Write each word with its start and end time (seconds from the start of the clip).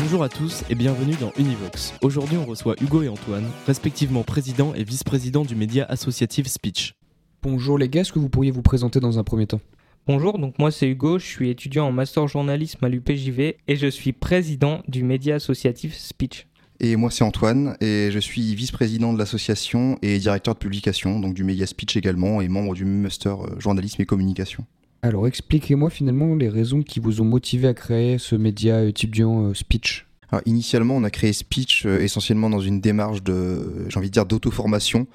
Bonjour 0.00 0.22
à 0.22 0.28
tous 0.28 0.62
et 0.70 0.76
bienvenue 0.76 1.16
dans 1.20 1.32
Univox. 1.36 1.92
Aujourd'hui, 2.02 2.36
on 2.36 2.44
reçoit 2.44 2.76
Hugo 2.80 3.02
et 3.02 3.08
Antoine, 3.08 3.44
respectivement 3.66 4.22
président 4.22 4.72
et 4.74 4.84
vice-président 4.84 5.44
du 5.44 5.56
média 5.56 5.84
associatif 5.86 6.46
Speech. 6.46 6.94
Bonjour 7.42 7.78
les 7.78 7.88
gars, 7.88 8.02
est-ce 8.02 8.12
que 8.12 8.20
vous 8.20 8.28
pourriez 8.28 8.52
vous 8.52 8.62
présenter 8.62 9.00
dans 9.00 9.18
un 9.18 9.24
premier 9.24 9.48
temps? 9.48 9.60
Bonjour, 10.06 10.38
donc 10.38 10.56
moi 10.60 10.70
c'est 10.70 10.88
Hugo, 10.88 11.18
je 11.18 11.26
suis 11.26 11.50
étudiant 11.50 11.86
en 11.88 11.92
master 11.92 12.28
journalisme 12.28 12.82
à 12.84 12.88
l'UPJV 12.88 13.56
et 13.66 13.76
je 13.76 13.88
suis 13.88 14.12
président 14.12 14.82
du 14.86 15.02
média 15.02 15.34
associatif 15.34 15.96
Speech. 15.96 16.46
Et 16.78 16.94
moi 16.94 17.10
c'est 17.10 17.24
Antoine 17.24 17.76
et 17.80 18.10
je 18.12 18.20
suis 18.20 18.54
vice-président 18.54 19.12
de 19.12 19.18
l'association 19.18 19.98
et 20.00 20.20
directeur 20.20 20.54
de 20.54 20.60
publication, 20.60 21.18
donc 21.18 21.34
du 21.34 21.42
média 21.42 21.66
Speech 21.66 21.96
également 21.96 22.40
et 22.40 22.46
membre 22.46 22.74
du 22.74 22.84
master 22.84 23.44
euh, 23.44 23.58
journalisme 23.58 24.00
et 24.00 24.06
communication. 24.06 24.64
Alors 25.00 25.28
expliquez-moi 25.28 25.90
finalement 25.90 26.34
les 26.34 26.48
raisons 26.48 26.82
qui 26.82 26.98
vous 26.98 27.20
ont 27.20 27.24
motivé 27.24 27.68
à 27.68 27.74
créer 27.74 28.18
ce 28.18 28.34
média 28.34 28.82
étudiant 28.84 29.44
euh, 29.44 29.54
Speech. 29.54 30.06
Alors, 30.30 30.42
initialement, 30.44 30.96
on 30.96 31.04
a 31.04 31.10
créé 31.10 31.32
Speech 31.32 31.86
euh, 31.86 32.00
essentiellement 32.00 32.50
dans 32.50 32.60
une 32.60 32.80
démarche 32.80 33.22
de, 33.22 33.86
j'ai 33.88 33.96
envie 33.96 34.08
de 34.08 34.12
dire, 34.12 34.26
d'auto-formation, 34.26 35.06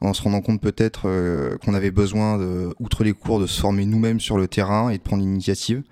en 0.00 0.12
se 0.14 0.22
rendant 0.22 0.40
compte 0.40 0.60
peut-être 0.60 1.02
euh, 1.06 1.56
qu'on 1.58 1.74
avait 1.74 1.92
besoin, 1.92 2.38
de, 2.38 2.74
outre 2.80 3.04
les 3.04 3.12
cours, 3.12 3.38
de 3.38 3.46
se 3.46 3.60
former 3.60 3.86
nous-mêmes 3.86 4.18
sur 4.18 4.36
le 4.36 4.48
terrain 4.48 4.90
et 4.90 4.98
de 4.98 5.02
prendre 5.02 5.22
l'initiative. 5.22 5.82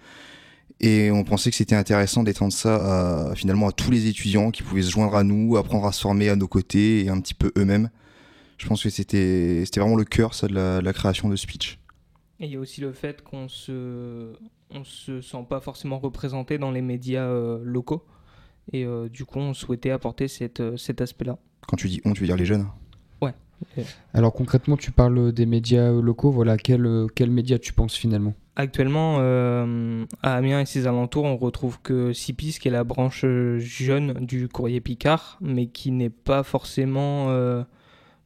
Et 0.80 1.10
on 1.12 1.22
pensait 1.22 1.50
que 1.50 1.56
c'était 1.56 1.76
intéressant 1.76 2.22
d'étendre 2.22 2.52
ça 2.52 3.32
finalement 3.34 3.66
à 3.66 3.72
tous 3.72 3.90
les 3.90 4.06
étudiants 4.06 4.52
qui 4.52 4.62
pouvaient 4.62 4.82
se 4.82 4.92
joindre 4.92 5.16
à 5.16 5.24
nous, 5.24 5.56
apprendre 5.56 5.84
à 5.86 5.90
se 5.90 6.00
former 6.00 6.28
à 6.28 6.36
nos 6.36 6.46
côtés 6.46 7.04
et 7.04 7.08
un 7.08 7.20
petit 7.20 7.34
peu 7.34 7.50
eux-mêmes. 7.58 7.90
Je 8.58 8.68
pense 8.68 8.84
que 8.84 8.88
c'était 8.88 9.64
vraiment 9.76 9.96
le 9.96 10.04
cœur 10.04 10.34
ça 10.34 10.46
de 10.46 10.54
la 10.54 10.92
création 10.92 11.28
de 11.28 11.34
Speech. 11.34 11.77
Et 12.40 12.46
il 12.46 12.52
y 12.52 12.56
a 12.56 12.60
aussi 12.60 12.80
le 12.80 12.92
fait 12.92 13.22
qu'on 13.22 13.48
se 13.48 14.32
on 14.70 14.84
se 14.84 15.20
sent 15.20 15.46
pas 15.48 15.60
forcément 15.60 15.98
représenté 15.98 16.58
dans 16.58 16.70
les 16.70 16.82
médias 16.82 17.26
euh, 17.26 17.58
locaux 17.64 18.04
et 18.72 18.84
euh, 18.84 19.08
du 19.08 19.24
coup 19.24 19.38
on 19.38 19.54
souhaitait 19.54 19.90
apporter 19.90 20.28
cette, 20.28 20.60
euh, 20.60 20.76
cet 20.76 21.00
aspect-là. 21.00 21.38
Quand 21.66 21.76
tu 21.76 21.88
dis 21.88 22.00
on, 22.04 22.12
tu 22.12 22.20
veux 22.20 22.26
dire 22.26 22.36
les 22.36 22.44
jeunes? 22.44 22.68
Ouais. 23.20 23.32
Alors 24.14 24.32
concrètement, 24.32 24.76
tu 24.76 24.92
parles 24.92 25.32
des 25.32 25.46
médias 25.46 25.90
locaux, 25.90 26.30
voilà, 26.30 26.56
quel, 26.56 26.86
euh, 26.86 27.06
quel 27.12 27.30
média 27.30 27.58
tu 27.58 27.72
penses 27.72 27.96
finalement? 27.96 28.34
Actuellement, 28.54 29.18
euh, 29.20 30.04
à 30.22 30.34
Amiens 30.34 30.60
et 30.60 30.66
ses 30.66 30.86
alentours, 30.86 31.24
on 31.24 31.36
retrouve 31.36 31.80
que 31.80 32.12
CIPIS, 32.12 32.58
qui 32.60 32.68
est 32.68 32.72
la 32.72 32.84
branche 32.84 33.24
jeune 33.58 34.14
du 34.14 34.48
courrier 34.48 34.80
Picard, 34.80 35.38
mais 35.40 35.66
qui 35.66 35.92
n'est 35.92 36.10
pas 36.10 36.42
forcément 36.42 37.30
euh, 37.30 37.62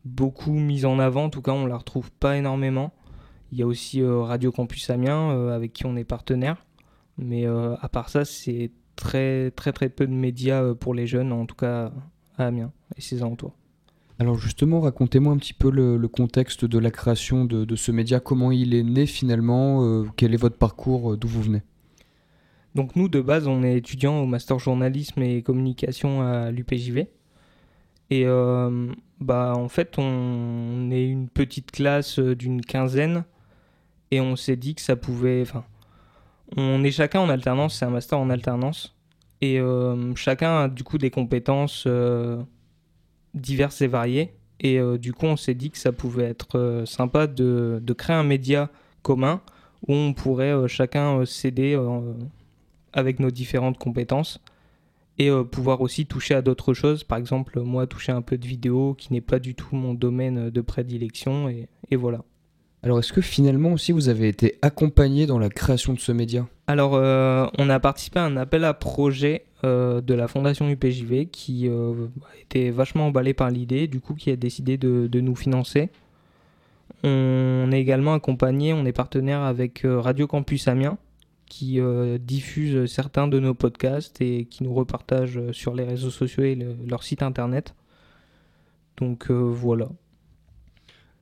beaucoup 0.05 0.53
mise 0.53 0.87
en 0.87 0.99
avant. 0.99 1.25
En 1.25 1.31
tout 1.31 1.43
cas, 1.43 1.53
on 1.53 1.67
la 1.67 1.77
retrouve 1.77 2.11
pas 2.13 2.37
énormément. 2.37 2.93
Il 3.53 3.59
y 3.59 3.63
a 3.63 3.67
aussi 3.67 4.01
euh, 4.01 4.23
Radio 4.23 4.51
Campus 4.51 4.91
Amiens, 4.91 5.31
euh, 5.31 5.55
avec 5.55 5.73
qui 5.73 5.87
on 5.87 5.95
est 5.95 6.05
partenaire. 6.05 6.65
Mais 7.19 7.47
euh, 7.47 7.77
à 7.81 7.89
part 7.89 8.09
ça, 8.09 8.25
c'est 8.25 8.73
très 8.97 9.51
très 9.53 9.73
très 9.73 9.89
peu 9.89 10.07
de 10.07 10.13
médias 10.13 10.75
pour 10.75 10.95
les 10.95 11.07
jeunes, 11.07 11.33
en 11.33 11.47
tout 11.47 11.55
cas 11.55 11.93
à 12.39 12.47
Amiens 12.47 12.73
et 12.97 13.01
ses 13.01 13.23
alentours. 13.23 13.55
Alors 14.19 14.39
justement, 14.39 14.81
racontez-moi 14.81 15.33
un 15.33 15.37
petit 15.37 15.55
peu 15.55 15.71
le, 15.71 15.97
le 15.97 16.09
contexte 16.09 16.65
de 16.65 16.79
la 16.79 16.91
création 16.91 17.45
de, 17.45 17.65
de 17.65 17.77
ce 17.77 17.91
média, 17.93 18.21
comment 18.21 18.53
il 18.53 18.75
est 18.75 18.83
né 18.83 19.07
finalement, 19.07 19.85
euh, 19.85 20.05
quel 20.17 20.33
est 20.33 20.37
votre 20.39 20.57
parcours, 20.57 21.13
euh, 21.13 21.17
d'où 21.17 21.29
vous 21.29 21.43
venez? 21.43 21.63
Donc 22.75 22.97
nous, 22.97 23.09
de 23.09 23.21
base, 23.21 23.49
on 23.49 23.63
est 23.63 23.77
étudiant 23.77 24.21
au 24.21 24.27
master 24.27 24.59
journalisme 24.59 25.21
et 25.23 25.43
communication 25.43 26.23
à 26.23 26.51
l'UPJV. 26.51 27.07
Et 28.11 28.27
euh, 28.27 28.93
bah, 29.21 29.55
en 29.57 29.69
fait, 29.69 29.99
on 29.99 30.91
est 30.91 31.07
une 31.07 31.29
petite 31.29 31.71
classe 31.71 32.19
d'une 32.19 32.61
quinzaine 32.63 33.25
et 34.13 34.21
on 34.21 34.37
s'est 34.37 34.57
dit 34.57 34.75
que 34.77 34.83
ça 34.83 34.95
pouvait... 34.95 35.41
Enfin, 35.41 35.65
on 36.57 36.85
est 36.85 36.91
chacun 36.91 37.21
en 37.21 37.31
alternance, 37.31 37.79
c'est 37.79 37.87
un 37.87 37.91
master 37.91 38.19
en 38.19 38.29
alternance. 38.29 38.95
Et 39.41 39.59
euh, 39.59 40.15
chacun 40.15 40.65
a 40.65 40.69
du 40.69 40.85
coup 40.85 40.99
des 40.99 41.11
compétences 41.11 41.85
euh, 41.87 42.43
diverses 43.33 43.81
et 43.81 43.87
variées. 43.87 44.35
Et 44.61 44.79
euh, 44.79 44.99
du 44.99 45.15
coup, 45.15 45.25
on 45.25 45.39
s'est 45.39 45.55
dit 45.55 45.71
que 45.71 45.79
ça 45.79 45.93
pouvait 45.93 46.27
être 46.27 46.85
sympa 46.87 47.27
de, 47.27 47.81
de 47.83 47.93
créer 47.95 48.15
un 48.15 48.23
média 48.23 48.71
commun 49.01 49.41
où 49.89 49.95
on 49.95 50.13
pourrait 50.13 50.69
chacun 50.69 51.25
s'aider 51.25 51.77
avec 52.93 53.19
nos 53.19 53.31
différentes 53.31 53.79
compétences 53.79 54.41
et 55.19 55.31
pouvoir 55.51 55.81
aussi 55.81 56.05
toucher 56.05 56.35
à 56.35 56.43
d'autres 56.43 56.75
choses. 56.75 57.03
Par 57.03 57.17
exemple, 57.17 57.61
moi, 57.61 57.87
toucher 57.87 58.13
un 58.13 58.23
peu 58.23 58.37
de 58.37 58.47
vidéo 58.47 58.95
qui 58.95 59.13
n'est 59.13 59.23
pas 59.23 59.39
du 59.39 59.55
tout 59.55 59.75
mon 59.75 59.95
domaine 59.95 60.51
de 60.51 60.61
prédilection 60.61 61.49
et 61.49 61.97
voilà. 61.97 62.23
Alors 62.83 62.99
est-ce 62.99 63.13
que 63.13 63.21
finalement 63.21 63.73
aussi 63.73 63.93
vous 63.93 64.09
avez 64.09 64.27
été 64.27 64.59
accompagné 64.61 65.27
dans 65.27 65.39
la 65.39 65.49
création 65.49 65.93
de 65.93 66.01
ce 66.01 66.11
média? 66.11 66.49
Alors, 66.67 66.95
euh, 66.95 67.47
on 67.59 67.69
a 67.69 67.79
participé 67.79 68.19
à 68.19 68.25
un 68.25 68.37
appel 68.37 68.65
à 68.65 68.75
projet 68.75 69.45
euh, 69.63 70.01
de 70.01 70.15
la 70.15 70.27
fondation 70.27 70.69
UPJV 70.69 71.27
qui 71.27 71.69
euh, 71.69 72.07
était 72.41 72.71
vachement 72.71 73.07
emballé 73.07 73.35
par 73.35 73.51
l'idée, 73.51 73.87
du 73.87 74.01
coup, 74.01 74.15
qui 74.15 74.31
a 74.31 74.37
décidé 74.37 74.77
de, 74.79 75.21
nous 75.21 75.37
financer. 75.37 75.91
On 77.05 77.69
est 77.73 77.81
également 77.81 78.15
accompagné, 78.15 78.73
on 78.73 78.85
est 78.85 78.93
partenaire 78.93 79.41
avec 79.41 79.85
euh, 79.85 80.01
Radio 80.01 80.27
Campus 80.27 80.67
Amiens 80.69 80.99
qui 81.47 81.79
diffuse 82.19 82.91
certains 82.91 83.29
de 83.29 83.39
nos 83.39 83.53
podcasts 83.53 84.23
et 84.23 84.47
qui 84.47 84.65
nous 84.65 84.73
repartage 84.73 85.39
sur 85.53 85.75
les 85.75 85.85
réseaux 85.85 86.09
sociaux 86.09 86.45
et 86.45 86.55
le- 86.55 86.75
leur 86.89 87.03
site 87.03 87.23
internet. 87.23 87.75
Donc 88.97 89.31
voilà. 89.31 89.91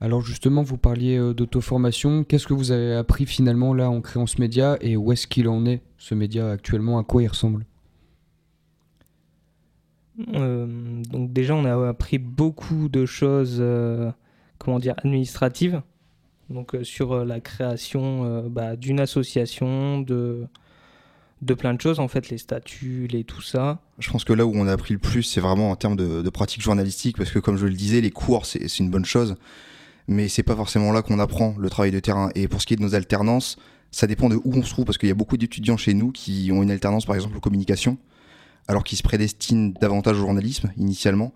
Alors 0.03 0.21
justement, 0.21 0.63
vous 0.63 0.77
parliez 0.77 1.17
euh, 1.17 1.35
d'auto-formation, 1.35 2.23
qu'est-ce 2.23 2.47
que 2.47 2.55
vous 2.55 2.71
avez 2.71 2.95
appris 2.95 3.27
finalement 3.27 3.75
là 3.75 3.89
en 3.89 4.01
créant 4.01 4.25
ce 4.25 4.41
média 4.41 4.77
et 4.81 4.97
où 4.97 5.11
est-ce 5.11 5.27
qu'il 5.27 5.47
en 5.47 5.63
est 5.67 5.83
ce 5.99 6.15
média 6.15 6.49
actuellement, 6.49 6.97
à 6.97 7.03
quoi 7.03 7.21
il 7.21 7.27
ressemble? 7.27 7.65
Euh, 10.33 10.67
donc 11.11 11.31
déjà, 11.31 11.53
on 11.53 11.65
a 11.65 11.87
appris 11.89 12.17
beaucoup 12.17 12.89
de 12.89 13.05
choses, 13.05 13.57
euh, 13.59 14.11
comment 14.57 14.79
dire, 14.79 14.95
administratives. 14.97 15.83
Donc 16.49 16.73
euh, 16.73 16.83
sur 16.83 17.13
euh, 17.13 17.23
la 17.23 17.39
création 17.39 18.25
euh, 18.25 18.49
bah, 18.49 18.75
d'une 18.75 18.99
association, 18.99 20.01
de, 20.01 20.47
de 21.43 21.53
plein 21.53 21.75
de 21.75 21.79
choses, 21.79 21.99
en 21.99 22.07
fait, 22.07 22.29
les 22.29 22.39
statuts, 22.39 23.07
les 23.11 23.23
tout 23.23 23.41
ça. 23.41 23.79
Je 23.99 24.09
pense 24.09 24.23
que 24.23 24.33
là 24.33 24.47
où 24.47 24.51
on 24.55 24.67
a 24.67 24.73
appris 24.73 24.95
le 24.95 24.99
plus, 24.99 25.21
c'est 25.21 25.41
vraiment 25.41 25.69
en 25.69 25.75
termes 25.75 25.95
de, 25.95 26.23
de 26.23 26.29
pratique 26.31 26.63
journalistique, 26.63 27.17
parce 27.17 27.31
que 27.31 27.39
comme 27.39 27.57
je 27.57 27.67
le 27.67 27.73
disais, 27.73 28.01
les 28.01 28.11
cours, 28.11 28.47
c'est 28.47 28.79
une 28.79 28.89
bonne 28.89 29.05
chose, 29.05 29.35
mais 30.11 30.27
c'est 30.27 30.43
pas 30.43 30.55
forcément 30.55 30.91
là 30.91 31.01
qu'on 31.01 31.19
apprend 31.19 31.55
le 31.57 31.69
travail 31.69 31.91
de 31.91 31.99
terrain. 31.99 32.29
Et 32.35 32.47
pour 32.47 32.61
ce 32.61 32.67
qui 32.67 32.73
est 32.73 32.77
de 32.77 32.81
nos 32.81 32.95
alternances, 32.95 33.57
ça 33.91 34.07
dépend 34.07 34.29
de 34.29 34.35
où 34.35 34.53
on 34.53 34.63
se 34.63 34.69
trouve, 34.69 34.85
parce 34.85 34.97
qu'il 34.97 35.09
y 35.09 35.11
a 35.11 35.15
beaucoup 35.15 35.37
d'étudiants 35.37 35.77
chez 35.77 35.93
nous 35.93 36.11
qui 36.11 36.51
ont 36.53 36.61
une 36.61 36.71
alternance, 36.71 37.05
par 37.05 37.15
exemple, 37.15 37.37
en 37.37 37.39
communication, 37.39 37.97
alors 38.67 38.83
qu'ils 38.83 38.97
se 38.97 39.03
prédestinent 39.03 39.73
davantage 39.79 40.17
au 40.17 40.21
journalisme 40.21 40.71
initialement, 40.77 41.33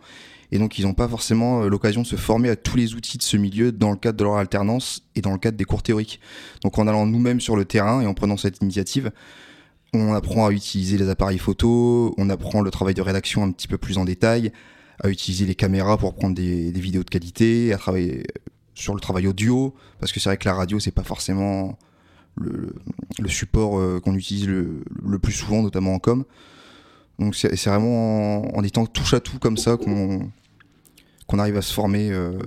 et 0.52 0.60
donc 0.60 0.78
ils 0.78 0.86
n'ont 0.86 0.94
pas 0.94 1.08
forcément 1.08 1.64
euh, 1.64 1.70
l'occasion 1.70 2.02
de 2.02 2.08
se 2.08 2.16
former 2.16 2.50
à 2.50 2.56
tous 2.56 2.78
les 2.78 2.94
outils 2.94 3.18
de 3.18 3.24
ce 3.24 3.36
milieu 3.36 3.72
dans 3.72 3.92
le 3.92 3.98
cadre 3.98 4.18
de 4.18 4.24
leur 4.24 4.36
alternance 4.36 5.02
et 5.16 5.22
dans 5.22 5.32
le 5.32 5.38
cadre 5.38 5.58
des 5.58 5.66
cours 5.66 5.82
théoriques. 5.82 6.20
Donc 6.64 6.78
en 6.78 6.88
allant 6.88 7.06
nous-mêmes 7.06 7.42
sur 7.42 7.56
le 7.56 7.66
terrain 7.66 8.02
et 8.02 8.06
en 8.06 8.14
prenant 8.14 8.38
cette 8.38 8.62
initiative, 8.62 9.12
on 9.94 10.14
apprend 10.14 10.46
à 10.46 10.52
utiliser 10.52 10.98
les 10.98 11.10
appareils 11.10 11.40
photo, 11.40 12.14
on 12.18 12.30
apprend 12.30 12.62
le 12.62 12.70
travail 12.70 12.94
de 12.94 13.02
rédaction 13.02 13.44
un 13.44 13.52
petit 13.52 13.68
peu 13.68 13.78
plus 13.78 13.98
en 13.98 14.06
détail, 14.06 14.52
à 15.04 15.10
utiliser 15.10 15.46
les 15.46 15.56
caméras 15.56 15.98
pour 15.98 16.14
prendre 16.14 16.36
des, 16.36 16.72
des 16.72 16.80
vidéos 16.80 17.04
de 17.04 17.10
qualité, 17.10 17.74
à 17.74 17.78
travailler 17.78 18.24
sur 18.76 18.94
le 18.94 19.00
travail 19.00 19.26
audio, 19.26 19.74
parce 20.00 20.12
que 20.12 20.20
c'est 20.20 20.30
vrai 20.30 20.38
que 20.38 20.48
la 20.48 20.54
radio, 20.54 20.80
c'est 20.80 20.92
pas 20.92 21.04
forcément 21.04 21.80
le, 22.36 22.76
le 23.18 23.30
support 23.30 23.80
euh, 23.80 24.00
qu'on 24.00 24.14
utilise 24.14 24.48
le, 24.48 24.84
le 25.04 25.18
plus 25.18 25.34
souvent, 25.34 25.64
notamment 25.64 25.96
en 25.96 26.00
com. 26.00 26.26
Donc 27.18 27.36
c'est 27.36 27.56
vraiment 27.66 28.44
en, 28.54 28.60
en 28.60 28.64
étant 28.64 28.86
touche 28.86 29.14
à 29.14 29.22
tout 29.22 29.40
comme 29.40 29.58
ça 29.58 29.78
qu'on 29.78 30.30
qu'on 31.28 31.40
arrive 31.40 31.58
à 31.58 31.64
se 31.64 31.74
former, 31.74 32.12
euh, 32.12 32.38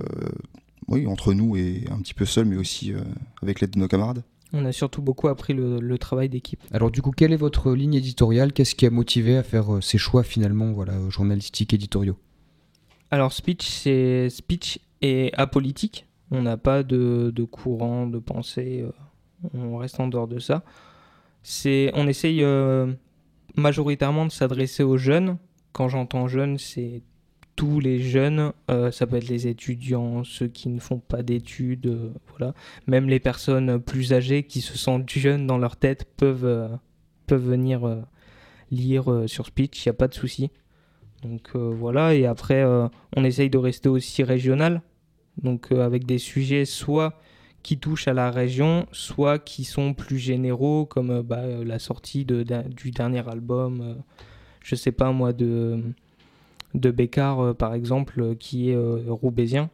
oui, 0.87 1.05
entre 1.05 1.33
nous 1.33 1.57
et 1.57 1.83
un 1.91 1.99
petit 1.99 2.13
peu 2.13 2.25
seul, 2.25 2.45
mais 2.45 2.55
aussi 2.55 2.93
euh, 2.93 3.01
avec 3.41 3.59
l'aide 3.59 3.71
de 3.71 3.79
nos 3.79 3.89
camarades. 3.89 4.23
On 4.53 4.63
a 4.65 4.71
surtout 4.71 5.01
beaucoup 5.01 5.27
appris 5.27 5.53
le, 5.53 5.79
le 5.79 5.97
travail 5.97 6.29
d'équipe. 6.29 6.61
Alors 6.71 6.89
du 6.89 7.01
coup, 7.01 7.11
quelle 7.11 7.33
est 7.33 7.37
votre 7.37 7.73
ligne 7.73 7.95
éditoriale? 7.95 8.53
Qu'est-ce 8.53 8.75
qui 8.75 8.85
a 8.85 8.89
motivé 8.89 9.37
à 9.37 9.43
faire 9.43 9.75
euh, 9.75 9.81
ces 9.81 9.97
choix 9.97 10.23
finalement, 10.23 10.71
voilà, 10.71 10.93
journalistiques, 11.09 11.73
éditoriaux? 11.73 12.17
Alors 13.11 13.33
speech, 13.33 13.67
c'est 13.67 14.29
speech 14.29 14.79
et 15.01 15.31
apolitique. 15.33 16.05
On 16.31 16.41
n'a 16.43 16.57
pas 16.57 16.83
de, 16.83 17.31
courant 17.49 18.07
de 18.07 18.19
pensée. 18.19 18.83
euh, 18.83 18.91
on 19.53 19.77
reste 19.77 19.99
en 19.99 20.07
dehors 20.07 20.27
de 20.27 20.39
ça. 20.39 20.63
C'est, 21.43 21.91
on 21.95 22.07
essaye 22.07 22.43
euh, 22.43 22.91
majoritairement 23.55 24.25
de 24.25 24.31
s'adresser 24.31 24.83
aux 24.83 24.97
jeunes. 24.97 25.37
Quand 25.71 25.89
j'entends 25.89 26.27
jeunes, 26.27 26.57
c'est 26.57 27.01
tous 27.55 27.79
les 27.79 27.99
jeunes, 27.99 28.53
euh, 28.69 28.91
ça 28.91 29.05
peut 29.07 29.17
être 29.17 29.27
les 29.27 29.47
étudiants, 29.47 30.23
ceux 30.23 30.47
qui 30.47 30.69
ne 30.69 30.79
font 30.79 30.99
pas 30.99 31.23
d'études, 31.23 32.13
voilà. 32.29 32.53
Même 32.87 33.09
les 33.09 33.19
personnes 33.19 33.81
plus 33.81 34.13
âgées 34.13 34.43
qui 34.43 34.61
se 34.61 34.77
sentent 34.77 35.09
jeunes 35.09 35.45
dans 35.45 35.57
leur 35.57 35.75
tête 35.75 36.05
peuvent, 36.15 36.79
peuvent 37.27 37.45
venir 37.45 37.97
lire 38.71 39.23
sur 39.27 39.45
Speech, 39.45 39.85
il 39.85 39.89
n'y 39.89 39.91
a 39.91 39.93
pas 39.93 40.07
de 40.07 40.13
souci. 40.13 40.51
Donc 41.21 41.53
voilà, 41.53 42.15
et 42.15 42.25
après, 42.25 42.63
on 43.17 43.23
essaye 43.25 43.49
de 43.49 43.57
rester 43.57 43.89
aussi 43.89 44.23
régional, 44.23 44.81
donc 45.41 45.71
avec 45.71 46.05
des 46.05 46.17
sujets 46.17 46.65
soit 46.65 47.19
qui 47.63 47.77
touchent 47.77 48.07
à 48.07 48.13
la 48.13 48.31
région, 48.31 48.87
soit 48.91 49.39
qui 49.39 49.63
sont 49.63 49.93
plus 49.93 50.17
généraux, 50.17 50.85
comme 50.85 51.21
bah, 51.21 51.43
la 51.63 51.79
sortie 51.79 52.25
de, 52.25 52.43
du 52.43 52.91
dernier 52.91 53.27
album, 53.27 53.97
je 54.63 54.75
sais 54.75 54.91
pas 54.91 55.11
moi, 55.11 55.33
de 55.33 55.83
de 56.73 56.91
Bécard, 56.91 57.39
euh, 57.39 57.53
par 57.53 57.73
exemple, 57.73 58.21
euh, 58.21 58.35
qui 58.35 58.69
est 58.69 58.75
euh, 58.75 59.01
roubaisien. 59.07 59.69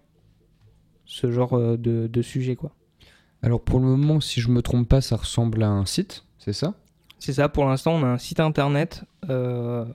Ce 1.05 1.31
genre 1.31 1.59
de, 1.77 2.21
sujet, 2.23 2.55
quoi. 2.55 2.71
Alors 3.43 3.61
pour 3.61 3.79
le 3.79 3.85
moment, 3.85 4.19
si 4.19 4.41
je 4.41 4.49
me 4.49 4.63
trompe 4.63 4.89
pas, 4.89 5.01
ça 5.01 5.17
ressemble 5.17 5.61
à 5.61 5.69
un 5.69 5.85
site, 5.85 6.25
c'est 6.39 6.51
ça? 6.51 6.73
C'est 7.19 7.33
ça, 7.33 7.47
pour 7.47 7.65
l'instant, 7.65 7.93
on 7.93 8.01
a 8.01 8.07
un 8.07 8.17
site 8.17 8.39
internet, 8.39 9.03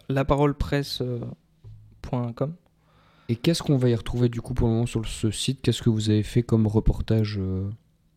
laparolepresse.com. 0.08 2.54
Et 3.30 3.36
qu'est-ce 3.36 3.62
qu'on 3.62 3.76
va 3.76 3.88
y 3.88 3.94
retrouver 3.94 4.28
du 4.28 4.40
coup 4.40 4.54
pour 4.54 4.66
le 4.66 4.74
moment 4.74 4.86
sur 4.86 5.06
ce 5.06 5.30
site? 5.30 5.62
Qu'est-ce 5.62 5.82
que 5.82 5.88
vous 5.88 6.10
avez 6.10 6.24
fait 6.24 6.42
comme 6.42 6.66
reportage 6.66 7.38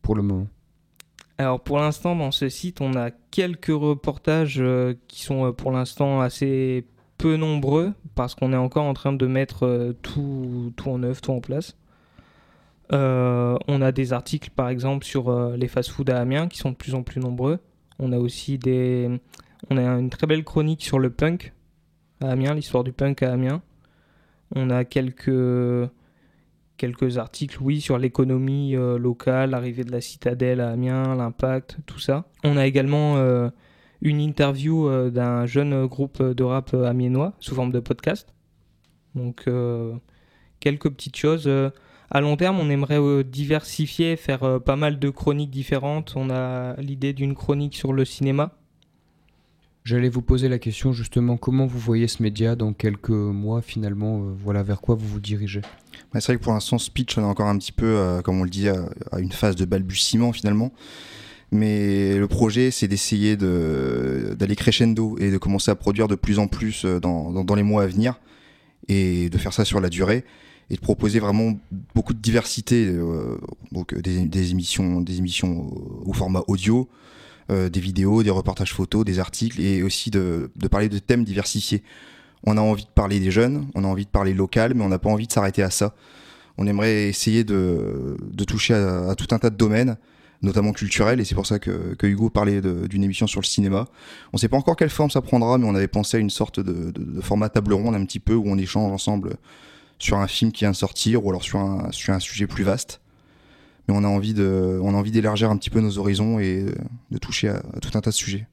pour 0.02 0.16
le 0.16 0.24
moment? 0.24 0.48
Alors 1.38 1.62
pour 1.62 1.78
l'instant 1.78 2.16
dans 2.16 2.32
ce 2.32 2.50
site 2.50 2.82
on 2.82 2.96
a 2.96 3.12
quelques 3.12 3.68
reportages 3.68 4.64
qui 5.08 5.22
sont 5.22 5.54
pour 5.54 5.72
l'instant 5.72 6.20
assez 6.22 6.88
peu 7.24 7.38
nombreux 7.38 7.94
parce 8.16 8.36
qu'on 8.36 8.52
est 8.52 8.58
encore 8.58 8.84
en 8.84 8.94
train 8.94 9.14
de 9.14 9.26
mettre 9.28 9.66
euh, 9.66 9.94
tout, 10.02 10.74
tout 10.76 10.90
en 10.90 11.02
œuvre, 11.04 11.22
tout 11.22 11.32
en 11.32 11.40
place. 11.40 11.78
Euh, 12.92 13.58
on 13.70 13.82
a 13.82 13.94
des 13.94 14.12
articles 14.12 14.50
par 14.50 14.68
exemple 14.68 15.06
sur 15.06 15.30
euh, 15.30 15.56
les 15.56 15.70
fast-foods 15.70 16.12
à 16.12 16.18
Amiens 16.18 16.50
qui 16.50 16.58
sont 16.58 16.72
de 16.72 16.76
plus 16.76 16.96
en 16.96 17.04
plus 17.04 17.22
nombreux. 17.22 17.60
On 17.98 18.12
a 18.12 18.20
aussi 18.20 18.58
des, 18.58 19.10
on 19.70 19.78
a 19.78 19.82
une 19.82 20.10
très 20.10 20.28
belle 20.28 20.44
chronique 20.44 20.84
sur 20.84 21.00
le 21.00 21.12
punk 21.12 21.54
à 22.20 22.32
Amiens, 22.32 22.56
l'histoire 22.56 22.84
du 22.84 22.92
punk 22.92 23.24
à 23.24 23.32
Amiens. 23.32 23.62
On 24.56 24.70
a 24.70 24.86
quelques 24.86 25.90
articles, 27.18 27.58
oui, 27.62 27.82
sur 27.82 27.98
l'économie 27.98 28.74
locale, 28.74 29.52
l'arrivée 29.52 29.84
de 29.84 29.92
la 29.92 30.02
citadelle 30.02 30.62
à 30.62 30.72
Amiens, 30.72 31.16
l'impact, 31.16 31.78
tout 31.86 32.00
ça. 32.00 32.26
On 32.44 32.58
a 32.58 32.68
également 32.68 33.18
une 34.04 34.20
interview 34.20 34.88
euh, 34.88 35.10
d'un 35.10 35.46
jeune 35.46 35.88
groupe 35.88 36.22
de 36.22 36.44
rap 36.44 36.74
amiénois 36.74 37.34
sous 37.40 37.56
forme 37.56 37.72
de 37.72 37.80
podcast. 37.80 38.34
Donc 39.16 39.46
euh, 39.48 39.94
quelques 40.60 40.90
petites 40.90 41.16
choses. 41.16 41.50
À 42.12 42.22
long 42.22 42.36
terme, 42.36 42.60
on 42.60 42.70
aimerait 42.70 43.00
euh, 43.00 43.24
diversifier, 43.24 44.18
faire 44.18 44.62
pas 44.62 44.76
mal 44.76 45.00
de 45.00 45.10
chroniques 45.10 45.50
différentes. 45.50 46.14
On 46.16 46.30
a 46.30 46.76
l'idée 46.80 47.14
d'une 47.14 47.34
chronique 47.34 47.76
sur 47.76 47.94
le 47.94 48.06
cinéma. 48.06 48.52
J'allais 49.84 50.10
vous 50.10 50.22
poser 50.22 50.48
la 50.48 50.60
question 50.60 50.94
justement, 50.94 51.36
comment 51.36 51.66
vous 51.66 51.80
voyez 51.80 52.08
ce 52.08 52.24
média 52.24 52.56
dans 52.56 52.74
quelques 52.74 53.10
mois 53.10 53.62
finalement, 53.62 54.20
voilà 54.44 54.64
vers 54.64 54.80
quoi 54.80 54.96
vous 54.96 55.08
vous 55.08 55.20
dirigez? 55.20 55.62
C'est 56.14 56.26
vrai 56.26 56.38
que 56.38 56.44
pour 56.44 56.54
l'instant, 56.54 56.78
Speech, 56.78 57.18
on 57.18 57.22
est 57.22 57.26
encore 57.26 57.48
un 57.48 57.58
petit 57.58 57.72
peu, 57.72 58.22
comme 58.24 58.40
on 58.40 58.44
le 58.44 58.50
dit, 58.50 58.70
à, 58.70 59.20
une 59.20 59.32
phase 59.32 59.56
de 59.56 59.66
balbutiement 59.66 60.32
finalement. 60.32 60.72
Mais 61.54 62.18
le 62.18 62.28
projet, 62.28 62.72
c'est 62.72 62.88
d'essayer 62.88 63.38
d'aller 63.38 64.56
crescendo 64.56 65.16
et 65.20 65.30
de 65.30 65.38
commencer 65.38 65.70
à 65.70 65.76
produire 65.76 66.08
de 66.08 66.16
plus 66.16 66.40
en 66.40 66.48
plus 66.48 66.84
euh, 66.84 67.00
dans, 67.00 67.56
les 67.56 67.62
mois 67.62 67.84
à 67.84 67.86
venir 67.86 68.20
et 68.88 69.30
de 69.30 69.38
faire 69.38 69.54
ça 69.54 69.64
sur 69.64 69.80
la 69.80 69.90
durée 69.90 70.26
et 70.72 70.76
de 70.76 70.80
proposer 70.80 71.20
vraiment 71.20 71.54
beaucoup 71.94 72.16
de 72.16 72.20
diversité, 72.20 72.88
euh, 72.88 73.38
donc 73.72 73.94
des, 73.94 74.52
émissions, 74.52 75.00
des 75.02 75.20
émissions 75.20 75.72
au, 76.08 76.12
format 76.14 76.42
audio, 76.48 76.90
euh, 77.52 77.70
des 77.70 77.80
vidéos, 77.80 78.24
des 78.24 78.30
reportages 78.30 78.74
photos, 78.74 79.04
des 79.04 79.20
articles 79.20 79.60
et 79.62 79.84
aussi 79.84 80.12
de, 80.12 80.50
parler 80.72 80.90
de 80.90 81.00
thèmes 81.00 81.24
diversifiés. 81.24 81.84
On 82.46 82.58
a 82.58 82.62
envie 82.62 82.84
de 82.84 82.90
parler 82.90 83.20
des 83.20 83.32
jeunes, 83.32 83.68
on 83.76 83.84
a 83.84 83.88
envie 83.88 84.06
de 84.06 84.10
parler 84.10 84.34
local, 84.34 84.74
mais 84.76 84.84
on 84.84 84.90
n'a 84.90 85.00
pas 85.00 85.10
envie 85.10 85.28
de 85.28 85.32
s'arrêter 85.32 85.64
à 85.64 85.70
ça. 85.70 85.96
On 86.58 86.68
aimerait 86.68 87.08
essayer 87.08 87.44
de, 87.44 88.18
toucher 88.48 88.74
à, 88.74 89.16
tout 89.16 89.28
un 89.32 89.40
tas 89.40 89.50
de 89.50 89.56
domaines 89.56 89.98
notamment 90.42 90.74
culturel, 90.74 91.22
et 91.22 91.24
c'est 91.24 91.36
pour 91.36 91.46
ça 91.46 91.58
que, 91.58 91.96
Hugo 92.04 92.30
parlait 92.30 92.60
d'une 92.62 93.02
émission 93.02 93.28
sur 93.28 93.40
le 93.40 93.46
cinéma. 93.46 93.88
On 94.34 94.36
ne 94.36 94.40
sait 94.40 94.50
pas 94.50 94.58
encore 94.58 94.76
quelle 94.76 94.90
forme 94.90 95.10
ça 95.10 95.22
prendra, 95.22 95.58
mais 95.58 95.66
on 95.66 95.74
avait 95.74 95.88
pensé 95.88 96.18
à 96.18 96.20
une 96.20 96.30
sorte 96.30 96.60
de, 96.60 97.22
format 97.22 97.48
table 97.48 97.74
ronde 97.74 97.96
un 97.96 98.06
petit 98.06 98.20
peu, 98.20 98.34
où 98.34 98.44
on 98.48 98.58
échange 98.58 98.92
ensemble 98.92 99.38
sur 100.00 100.18
un 100.18 100.28
film 100.28 100.52
qui 100.52 100.66
vient 100.66 100.72
de 100.72 100.76
sortir, 100.76 101.26
ou 101.26 101.30
alors 101.30 101.44
sur 101.44 101.60
un 101.60 102.20
sujet 102.20 102.46
plus 102.46 102.66
vaste. 102.66 103.00
Mais 103.88 103.94
on 103.96 104.04
a 104.04 104.08
envie 104.08 104.34
de, 104.34 104.80
on 104.82 104.94
a 104.94 104.98
envie 104.98 105.12
d'élargir 105.12 105.50
un 105.50 105.58
petit 105.58 105.70
peu 105.70 105.82
nos 105.82 105.98
horizons 105.98 106.40
et 106.40 106.66
de 107.12 107.18
toucher 107.18 107.50
à, 107.50 107.62
tout 107.82 107.98
un 107.98 108.02
tas 108.02 108.12
de 108.12 108.16
sujets. 108.16 108.48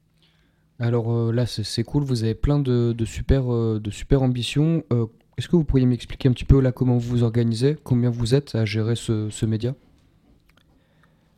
Alors 0.79 1.13
euh, 1.13 1.31
là, 1.31 1.45
c'est 1.45 1.83
cool, 1.83 2.03
vous 2.03 2.23
avez 2.23 2.35
plein 2.35 2.59
de, 2.59 2.95
super, 3.05 3.53
euh, 3.53 3.79
de 3.81 3.91
super 3.91 4.23
ambitions. 4.23 4.83
Euh, 4.91 5.05
est-ce 5.37 5.47
que 5.47 5.55
vous 5.55 5.63
pourriez 5.63 5.85
m'expliquer 5.85 6.27
un 6.27 6.33
petit 6.33 6.45
peu 6.45 6.59
là 6.59 6.71
comment 6.71 6.97
vous 6.97 7.09
vous 7.09 7.23
organisez, 7.23 7.77
combien 7.83 8.09
vous 8.09 8.35
êtes 8.35 8.55
à 8.55 8.65
gérer 8.65 8.95
ce, 8.95 9.29
ce 9.29 9.45
média? 9.45 9.73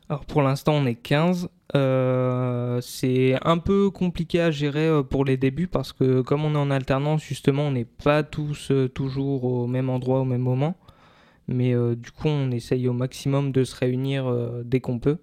Alors 0.09 0.25
pour 0.25 0.41
l'instant 0.41 0.73
on 0.73 0.85
est 0.85 0.95
15. 0.95 1.49
Euh, 1.75 2.79
c'est 2.81 3.35
un 3.43 3.57
peu 3.57 3.89
compliqué 3.89 4.39
à 4.41 4.51
gérer 4.51 4.87
euh, 4.87 5.01
pour 5.01 5.25
les 5.25 5.37
débuts 5.37 5.67
parce 5.67 5.91
que 5.91 6.21
comme 6.21 6.45
on 6.45 6.53
est 6.53 6.57
en 6.57 6.69
alternance 6.69 7.23
justement 7.23 7.63
on 7.63 7.71
n'est 7.71 7.85
pas 7.85 8.21
tous 8.21 8.69
euh, 8.69 8.87
toujours 8.87 9.43
au 9.45 9.65
même 9.65 9.89
endroit 9.89 10.19
au 10.19 10.25
même 10.25 10.41
moment. 10.41 10.75
Mais 11.47 11.73
du 11.95 12.11
coup 12.11 12.27
on 12.27 12.51
essaye 12.51 12.87
au 12.87 12.93
maximum 12.93 13.51
de 13.51 13.63
se 13.63 13.75
réunir 13.75 14.33
dès 14.63 14.79
qu'on 14.79 14.99
peut. 14.99 15.17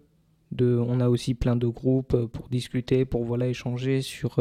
On 0.60 1.00
a 1.00 1.08
aussi 1.08 1.34
plein 1.34 1.56
de 1.56 1.66
groupes 1.66 2.26
pour 2.26 2.48
discuter, 2.48 3.04
pour 3.04 3.24
voilà 3.24 3.46
échanger 3.46 4.02
sur 4.02 4.36